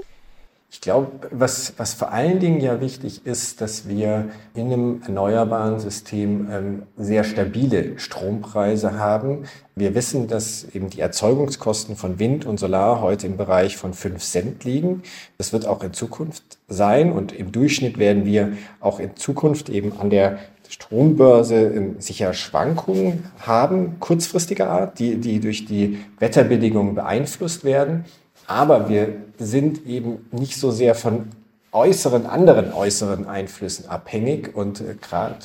Ich 0.72 0.82
glaube, 0.82 1.12
was, 1.32 1.74
was 1.78 1.95
vor 1.95 2.12
allen 2.12 2.39
Dingen 2.39 2.62
ja 2.62 2.80
wichtig 2.80 3.26
ist, 3.26 3.60
dass 3.60 3.88
wir 3.88 4.30
in 4.54 4.67
einem 4.67 5.02
erneuerbaren 5.02 5.80
System 5.80 6.48
ähm, 6.52 6.84
sehr 6.95 7.24
stabile 7.24 7.98
Strompreise 7.98 9.00
haben. 9.00 9.45
Wir 9.76 9.95
wissen, 9.95 10.28
dass 10.28 10.65
eben 10.76 10.91
die 10.91 11.00
Erzeugungskosten 11.00 11.95
von 11.95 12.19
Wind 12.19 12.45
und 12.45 12.60
Solar 12.60 13.02
heute 13.02 13.26
im 13.26 13.36
Bereich 13.36 13.78
von 13.78 13.95
5 13.95 14.24
Cent 14.24 14.63
liegen. 14.63 15.02
Das 15.39 15.54
wird 15.54 15.65
auch 15.65 15.84
in 15.84 15.93
Zukunft 15.93 16.59
sein 16.69 17.12
und 17.12 17.32
im 17.32 17.51
Durchschnitt 17.51 17.97
werden 17.97 18.25
wir 18.25 18.53
auch 18.79 18.99
in 18.99 19.15
Zukunft 19.15 19.69
eben 19.69 19.99
an 19.99 20.10
der 20.10 20.39
Strombörse 20.69 21.55
ähm, 21.55 21.95
sicher 21.99 22.34
Schwankungen 22.34 23.25
haben, 23.39 23.99
kurzfristiger 23.99 24.69
Art, 24.69 24.99
die, 24.99 25.17
die 25.17 25.39
durch 25.39 25.65
die 25.65 25.99
Wetterbedingungen 26.19 26.95
beeinflusst 26.95 27.63
werden. 27.63 28.05
Aber 28.45 28.88
wir 28.88 29.15
sind 29.39 29.86
eben 29.88 30.27
nicht 30.32 30.58
so 30.58 30.69
sehr 30.71 30.95
von 30.95 31.27
äußeren, 31.71 32.25
anderen 32.25 32.71
äußeren 32.73 33.27
Einflüssen 33.27 33.89
abhängig 33.89 34.55
und 34.55 34.82
äh, 34.82 34.95
gerade 35.01 35.38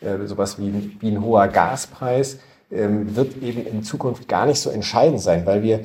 äh, 0.00 0.26
sowas 0.26 0.58
wie, 0.58 0.96
wie 1.00 1.08
ein 1.10 1.22
hoher 1.22 1.48
Gaspreis 1.48 2.38
äh, 2.70 2.88
wird 2.88 3.42
eben 3.42 3.66
in 3.66 3.82
Zukunft 3.82 4.28
gar 4.28 4.46
nicht 4.46 4.60
so 4.60 4.70
entscheidend 4.70 5.20
sein, 5.20 5.44
weil 5.44 5.62
wir 5.62 5.80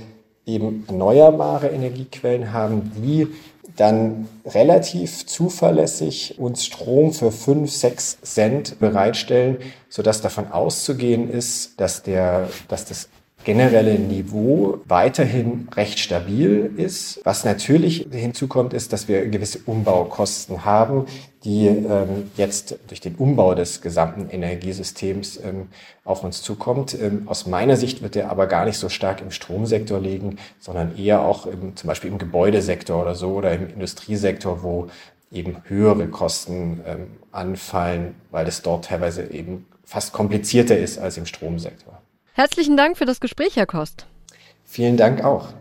eben 0.45 0.86
erneuerbare 0.88 1.67
Energiequellen 1.67 2.53
haben, 2.53 2.91
die 2.95 3.27
dann 3.75 4.28
relativ 4.45 5.25
zuverlässig 5.25 6.39
uns 6.39 6.65
Strom 6.65 7.13
für 7.13 7.32
5, 7.32 7.71
6 7.71 8.21
Cent 8.21 8.80
bereitstellen, 8.80 9.58
sodass 9.89 10.21
davon 10.21 10.51
auszugehen 10.51 11.30
ist, 11.30 11.80
dass, 11.80 12.04
der, 12.04 12.49
dass 12.67 12.86
das 12.86 13.10
generelle 13.45 13.97
Niveau 13.97 14.79
weiterhin 14.86 15.69
recht 15.75 15.99
stabil 15.99 16.73
ist. 16.75 17.21
Was 17.23 17.45
natürlich 17.45 18.08
hinzukommt, 18.12 18.73
ist, 18.73 18.91
dass 18.91 19.08
wir 19.08 19.25
gewisse 19.27 19.60
Umbaukosten 19.65 20.65
haben, 20.65 21.05
die 21.45 21.67
ähm, 21.67 22.31
jetzt 22.36 22.79
durch 22.88 22.99
den 22.99 23.15
Umbau 23.15 23.53
des 23.53 23.81
gesamten 23.81 24.29
Energiesystems 24.29 25.39
ähm, 25.43 25.67
auf 26.03 26.23
uns 26.23 26.41
zukommt. 26.41 26.97
Ähm, 26.99 27.23
aus 27.27 27.45
meiner 27.45 27.77
Sicht 27.77 28.01
wird 28.01 28.15
der 28.15 28.31
aber 28.31 28.47
gar 28.47 28.65
nicht 28.65 28.79
so 28.79 28.89
stark 28.89 29.21
im 29.21 29.31
Stromsektor 29.31 29.99
liegen, 29.99 30.38
sondern 30.60 30.97
eher 30.97 31.21
auch 31.21 31.45
im, 31.45 31.75
zum 31.75 31.88
Beispiel 31.88 32.12
im 32.12 32.17
Gebäudesektor 32.17 33.01
oder 33.01 33.13
so 33.13 33.34
oder 33.34 33.53
im 33.53 33.69
Industriesektor, 33.69 34.63
wo 34.63 34.88
eben 35.31 35.58
höhere 35.65 36.08
Kosten 36.08 36.81
ähm, 36.86 37.08
anfallen, 37.31 38.15
weil 38.31 38.47
es 38.47 38.63
dort 38.63 38.86
teilweise 38.86 39.31
eben 39.31 39.67
fast 39.84 40.13
komplizierter 40.13 40.77
ist 40.77 40.97
als 40.97 41.17
im 41.17 41.27
Stromsektor. 41.27 42.01
Herzlichen 42.38 42.76
Dank 42.76 42.98
für 42.98 43.06
das 43.06 43.21
Gespräch, 43.21 43.56
Herr 43.56 43.65
Kost. 43.65 44.08
Vielen 44.65 44.98
Dank 44.98 45.24
auch. 45.24 45.54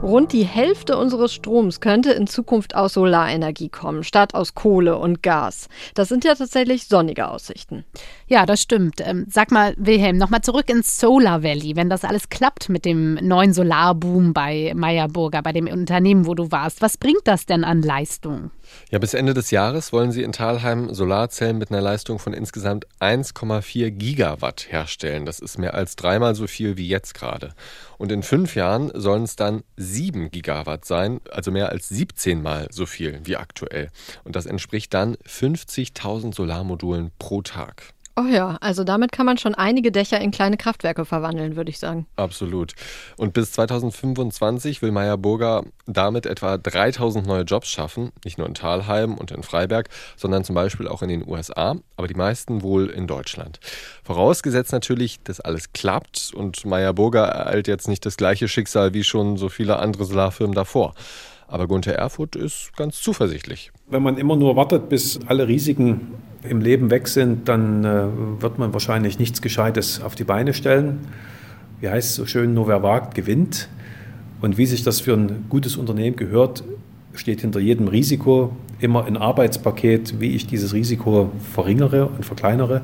Rund 0.00 0.32
die 0.32 0.44
Hälfte 0.44 0.96
unseres 0.96 1.32
Stroms 1.32 1.80
könnte 1.80 2.12
in 2.12 2.28
Zukunft 2.28 2.76
aus 2.76 2.92
Solarenergie 2.92 3.68
kommen, 3.68 4.04
statt 4.04 4.34
aus 4.34 4.54
Kohle 4.54 4.98
und 4.98 5.22
Gas. 5.24 5.68
Das 5.94 6.08
sind 6.08 6.24
ja 6.24 6.36
tatsächlich 6.36 6.86
sonnige 6.86 7.28
Aussichten. 7.28 7.84
Ja, 8.32 8.46
das 8.46 8.62
stimmt. 8.62 9.02
Ähm, 9.02 9.26
sag 9.28 9.50
mal, 9.50 9.74
Wilhelm, 9.76 10.16
nochmal 10.16 10.40
zurück 10.40 10.70
ins 10.70 10.98
Solar 10.98 11.42
Valley. 11.42 11.76
Wenn 11.76 11.90
das 11.90 12.02
alles 12.02 12.30
klappt 12.30 12.70
mit 12.70 12.86
dem 12.86 13.16
neuen 13.16 13.52
Solarboom 13.52 14.32
bei 14.32 14.72
Meyerburger, 14.74 15.42
bei 15.42 15.52
dem 15.52 15.66
Unternehmen, 15.66 16.24
wo 16.24 16.34
du 16.34 16.50
warst, 16.50 16.80
was 16.80 16.96
bringt 16.96 17.20
das 17.26 17.44
denn 17.44 17.62
an 17.62 17.82
Leistung? 17.82 18.50
Ja, 18.90 18.98
bis 18.98 19.12
Ende 19.12 19.34
des 19.34 19.50
Jahres 19.50 19.92
wollen 19.92 20.12
sie 20.12 20.22
in 20.22 20.32
Thalheim 20.32 20.94
Solarzellen 20.94 21.58
mit 21.58 21.70
einer 21.70 21.82
Leistung 21.82 22.18
von 22.18 22.32
insgesamt 22.32 22.86
1,4 23.00 23.90
Gigawatt 23.90 24.72
herstellen. 24.72 25.26
Das 25.26 25.38
ist 25.38 25.58
mehr 25.58 25.74
als 25.74 25.94
dreimal 25.96 26.34
so 26.34 26.46
viel 26.46 26.78
wie 26.78 26.88
jetzt 26.88 27.12
gerade. 27.12 27.52
Und 27.98 28.10
in 28.12 28.22
fünf 28.22 28.54
Jahren 28.56 28.90
sollen 28.94 29.24
es 29.24 29.36
dann 29.36 29.62
7 29.76 30.30
Gigawatt 30.30 30.86
sein, 30.86 31.20
also 31.30 31.50
mehr 31.50 31.68
als 31.68 31.90
17 31.90 32.40
Mal 32.40 32.68
so 32.70 32.86
viel 32.86 33.20
wie 33.24 33.36
aktuell. 33.36 33.90
Und 34.24 34.36
das 34.36 34.46
entspricht 34.46 34.94
dann 34.94 35.16
50.000 35.16 36.34
Solarmodulen 36.34 37.10
pro 37.18 37.42
Tag. 37.42 37.92
Oh 38.14 38.26
ja, 38.30 38.58
also 38.60 38.84
damit 38.84 39.10
kann 39.10 39.24
man 39.24 39.38
schon 39.38 39.54
einige 39.54 39.90
Dächer 39.90 40.20
in 40.20 40.32
kleine 40.32 40.58
Kraftwerke 40.58 41.06
verwandeln, 41.06 41.56
würde 41.56 41.70
ich 41.70 41.78
sagen. 41.78 42.06
Absolut. 42.16 42.74
Und 43.16 43.32
bis 43.32 43.52
2025 43.52 44.82
will 44.82 44.90
Meyer 44.90 45.16
Burger 45.16 45.64
damit 45.86 46.26
etwa 46.26 46.58
3000 46.58 47.26
neue 47.26 47.44
Jobs 47.44 47.68
schaffen, 47.68 48.12
nicht 48.24 48.36
nur 48.36 48.46
in 48.46 48.52
Thalheim 48.52 49.14
und 49.14 49.30
in 49.30 49.42
Freiberg, 49.42 49.88
sondern 50.16 50.44
zum 50.44 50.54
Beispiel 50.54 50.88
auch 50.88 51.00
in 51.00 51.08
den 51.08 51.26
USA, 51.26 51.76
aber 51.96 52.06
die 52.06 52.14
meisten 52.14 52.62
wohl 52.62 52.90
in 52.90 53.06
Deutschland. 53.06 53.60
Vorausgesetzt 54.04 54.72
natürlich, 54.72 55.22
dass 55.22 55.40
alles 55.40 55.72
klappt 55.72 56.32
und 56.34 56.66
Meyer 56.66 56.92
Burger 56.92 57.24
ereilt 57.24 57.66
jetzt 57.66 57.88
nicht 57.88 58.04
das 58.04 58.18
gleiche 58.18 58.46
Schicksal 58.46 58.92
wie 58.92 59.04
schon 59.04 59.38
so 59.38 59.48
viele 59.48 59.78
andere 59.78 60.04
Solarfirmen 60.04 60.54
davor. 60.54 60.92
Aber 61.48 61.66
Gunther 61.66 61.94
Erfurt 61.94 62.36
ist 62.36 62.76
ganz 62.76 63.00
zuversichtlich. 63.00 63.72
Wenn 63.88 64.02
man 64.02 64.18
immer 64.18 64.36
nur 64.36 64.56
wartet, 64.56 64.88
bis 64.88 65.20
alle 65.26 65.48
Risiken 65.48 66.14
im 66.42 66.60
Leben 66.60 66.90
weg 66.90 67.08
sind, 67.08 67.48
dann 67.48 67.84
äh, 67.84 68.06
wird 68.40 68.58
man 68.58 68.72
wahrscheinlich 68.72 69.18
nichts 69.18 69.42
Gescheites 69.42 70.02
auf 70.02 70.14
die 70.14 70.24
Beine 70.24 70.54
stellen. 70.54 71.00
Wie 71.80 71.88
heißt 71.88 72.10
es 72.10 72.14
so 72.16 72.26
schön, 72.26 72.54
nur 72.54 72.68
wer 72.68 72.82
wagt, 72.82 73.14
gewinnt. 73.14 73.68
Und 74.40 74.58
wie 74.58 74.66
sich 74.66 74.82
das 74.82 75.00
für 75.00 75.14
ein 75.14 75.46
gutes 75.48 75.76
Unternehmen 75.76 76.16
gehört, 76.16 76.64
steht 77.14 77.42
hinter 77.42 77.60
jedem 77.60 77.88
Risiko 77.88 78.56
immer 78.80 79.04
ein 79.04 79.16
Arbeitspaket, 79.16 80.20
wie 80.20 80.34
ich 80.34 80.46
dieses 80.46 80.72
Risiko 80.72 81.30
verringere 81.52 82.06
und 82.06 82.24
verkleinere. 82.24 82.82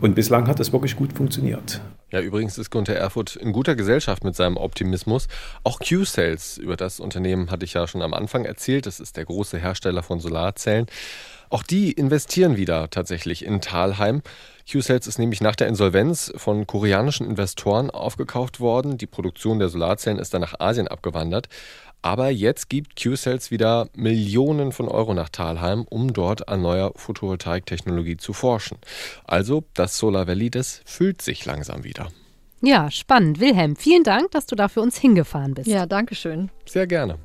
Und 0.00 0.14
bislang 0.14 0.48
hat 0.48 0.58
es 0.60 0.72
wirklich 0.72 0.96
gut 0.96 1.12
funktioniert. 1.12 1.80
Ja, 2.10 2.20
übrigens 2.20 2.58
ist 2.58 2.70
Gunther 2.70 2.96
Erfurt 2.96 3.36
in 3.36 3.52
guter 3.52 3.76
Gesellschaft 3.76 4.24
mit 4.24 4.34
seinem 4.34 4.56
Optimismus. 4.56 5.28
Auch 5.62 5.78
Q-Sales, 5.78 6.58
über 6.58 6.76
das 6.76 6.98
Unternehmen 6.98 7.50
hatte 7.50 7.64
ich 7.64 7.74
ja 7.74 7.86
schon 7.86 8.02
am 8.02 8.14
Anfang 8.14 8.44
erzählt, 8.44 8.86
das 8.86 8.98
ist 8.98 9.16
der 9.16 9.26
große 9.26 9.58
Hersteller 9.58 10.02
von 10.02 10.18
Solarzellen. 10.18 10.86
Auch 11.50 11.64
die 11.64 11.90
investieren 11.90 12.56
wieder 12.56 12.88
tatsächlich 12.90 13.44
in 13.44 13.60
Talheim. 13.60 14.22
Q-Cells 14.70 15.08
ist 15.08 15.18
nämlich 15.18 15.40
nach 15.40 15.56
der 15.56 15.66
Insolvenz 15.66 16.32
von 16.36 16.64
koreanischen 16.66 17.26
Investoren 17.26 17.90
aufgekauft 17.90 18.60
worden. 18.60 18.98
Die 18.98 19.08
Produktion 19.08 19.58
der 19.58 19.68
Solarzellen 19.68 20.20
ist 20.20 20.32
dann 20.32 20.42
nach 20.42 20.60
Asien 20.60 20.86
abgewandert. 20.86 21.48
Aber 22.02 22.30
jetzt 22.30 22.70
gibt 22.70 23.02
Q-Cells 23.02 23.50
wieder 23.50 23.88
Millionen 23.94 24.70
von 24.70 24.88
Euro 24.88 25.12
nach 25.12 25.28
Talheim, 25.28 25.86
um 25.90 26.12
dort 26.12 26.48
an 26.48 26.62
neuer 26.62 26.92
Photovoltaiktechnologie 26.94 28.16
zu 28.16 28.32
forschen. 28.32 28.78
Also 29.24 29.64
das 29.74 29.98
Solar 29.98 30.26
Valley, 30.28 30.50
das 30.50 30.80
füllt 30.86 31.20
sich 31.20 31.44
langsam 31.44 31.84
wieder. 31.84 32.08
Ja, 32.62 32.90
spannend. 32.90 33.40
Wilhelm, 33.40 33.74
vielen 33.74 34.04
Dank, 34.04 34.30
dass 34.30 34.46
du 34.46 34.54
da 34.54 34.68
für 34.68 34.80
uns 34.80 34.96
hingefahren 34.98 35.54
bist. 35.54 35.66
Ja, 35.66 35.86
danke 35.86 36.14
schön. 36.14 36.50
Sehr 36.64 36.86
gerne. 36.86 37.18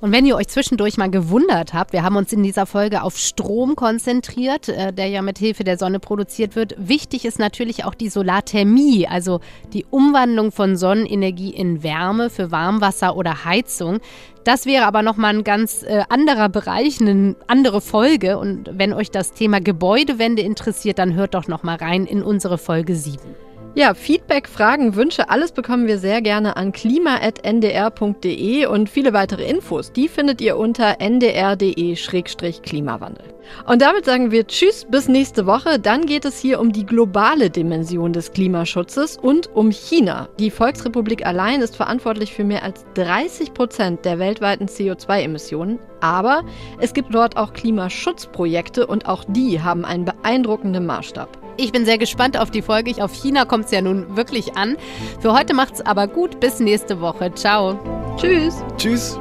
Und 0.00 0.12
wenn 0.12 0.26
ihr 0.26 0.36
euch 0.36 0.48
zwischendurch 0.48 0.98
mal 0.98 1.10
gewundert 1.10 1.72
habt, 1.72 1.92
wir 1.92 2.02
haben 2.02 2.16
uns 2.16 2.32
in 2.32 2.42
dieser 2.42 2.66
Folge 2.66 3.02
auf 3.02 3.16
Strom 3.16 3.76
konzentriert, 3.76 4.68
äh, 4.68 4.92
der 4.92 5.08
ja 5.08 5.22
mit 5.22 5.38
Hilfe 5.38 5.64
der 5.64 5.78
Sonne 5.78 6.00
produziert 6.00 6.56
wird. 6.56 6.74
Wichtig 6.78 7.24
ist 7.24 7.38
natürlich 7.38 7.84
auch 7.84 7.94
die 7.94 8.08
Solarthermie, 8.08 9.06
also 9.08 9.40
die 9.72 9.86
Umwandlung 9.88 10.52
von 10.52 10.76
Sonnenenergie 10.76 11.50
in 11.50 11.82
Wärme 11.82 12.30
für 12.30 12.50
Warmwasser 12.50 13.16
oder 13.16 13.44
Heizung. 13.44 14.00
Das 14.44 14.66
wäre 14.66 14.86
aber 14.86 15.02
nochmal 15.02 15.34
ein 15.34 15.44
ganz 15.44 15.82
äh, 15.82 16.04
anderer 16.08 16.48
Bereich, 16.48 17.00
eine 17.00 17.34
andere 17.46 17.80
Folge. 17.80 18.38
Und 18.38 18.70
wenn 18.72 18.92
euch 18.92 19.10
das 19.10 19.32
Thema 19.32 19.60
Gebäudewende 19.60 20.42
interessiert, 20.42 20.98
dann 20.98 21.14
hört 21.14 21.34
doch 21.34 21.48
nochmal 21.48 21.76
rein 21.76 22.06
in 22.06 22.22
unsere 22.22 22.58
Folge 22.58 22.94
7. 22.94 23.45
Ja, 23.78 23.92
Feedback, 23.92 24.48
Fragen, 24.48 24.94
Wünsche, 24.94 25.28
alles 25.28 25.52
bekommen 25.52 25.86
wir 25.86 25.98
sehr 25.98 26.22
gerne 26.22 26.56
an 26.56 26.72
klima.ndr.de 26.72 28.64
und 28.64 28.88
viele 28.88 29.12
weitere 29.12 29.44
Infos, 29.44 29.92
die 29.92 30.08
findet 30.08 30.40
ihr 30.40 30.56
unter 30.56 30.98
ndr.de-klimawandel. 30.98 33.26
Und 33.66 33.82
damit 33.82 34.06
sagen 34.06 34.30
wir 34.30 34.46
Tschüss 34.46 34.86
bis 34.90 35.08
nächste 35.08 35.44
Woche. 35.44 35.78
Dann 35.78 36.06
geht 36.06 36.24
es 36.24 36.40
hier 36.40 36.58
um 36.58 36.72
die 36.72 36.86
globale 36.86 37.50
Dimension 37.50 38.14
des 38.14 38.32
Klimaschutzes 38.32 39.18
und 39.18 39.54
um 39.54 39.70
China. 39.70 40.30
Die 40.38 40.50
Volksrepublik 40.50 41.26
allein 41.26 41.60
ist 41.60 41.76
verantwortlich 41.76 42.32
für 42.32 42.44
mehr 42.44 42.62
als 42.62 42.86
30 42.94 43.52
Prozent 43.52 44.06
der 44.06 44.18
weltweiten 44.18 44.68
CO2-Emissionen. 44.68 45.78
Aber 46.00 46.44
es 46.80 46.94
gibt 46.94 47.14
dort 47.14 47.36
auch 47.36 47.52
Klimaschutzprojekte 47.52 48.86
und 48.86 49.04
auch 49.04 49.24
die 49.28 49.60
haben 49.60 49.84
einen 49.84 50.06
beeindruckenden 50.06 50.86
Maßstab. 50.86 51.45
Ich 51.56 51.72
bin 51.72 51.84
sehr 51.84 51.98
gespannt 51.98 52.38
auf 52.38 52.50
die 52.50 52.62
Folge. 52.62 53.02
Auf 53.02 53.12
China 53.14 53.44
kommt 53.44 53.66
es 53.66 53.70
ja 53.70 53.80
nun 53.80 54.16
wirklich 54.16 54.56
an. 54.56 54.76
Für 55.20 55.32
heute 55.32 55.54
macht's 55.54 55.80
aber 55.80 56.06
gut. 56.06 56.40
Bis 56.40 56.60
nächste 56.60 57.00
Woche. 57.00 57.32
Ciao. 57.34 57.78
Tschüss. 58.16 58.62
Tschüss. 58.76 59.18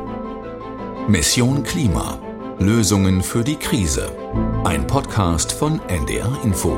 Mission 1.08 1.64
Klima. 1.64 2.20
Lösungen 2.60 3.22
für 3.22 3.44
die 3.44 3.56
Krise. 3.56 4.12
Ein 4.64 4.88
Podcast 4.88 5.52
von 5.52 5.80
NDR 5.88 6.38
Info. 6.44 6.78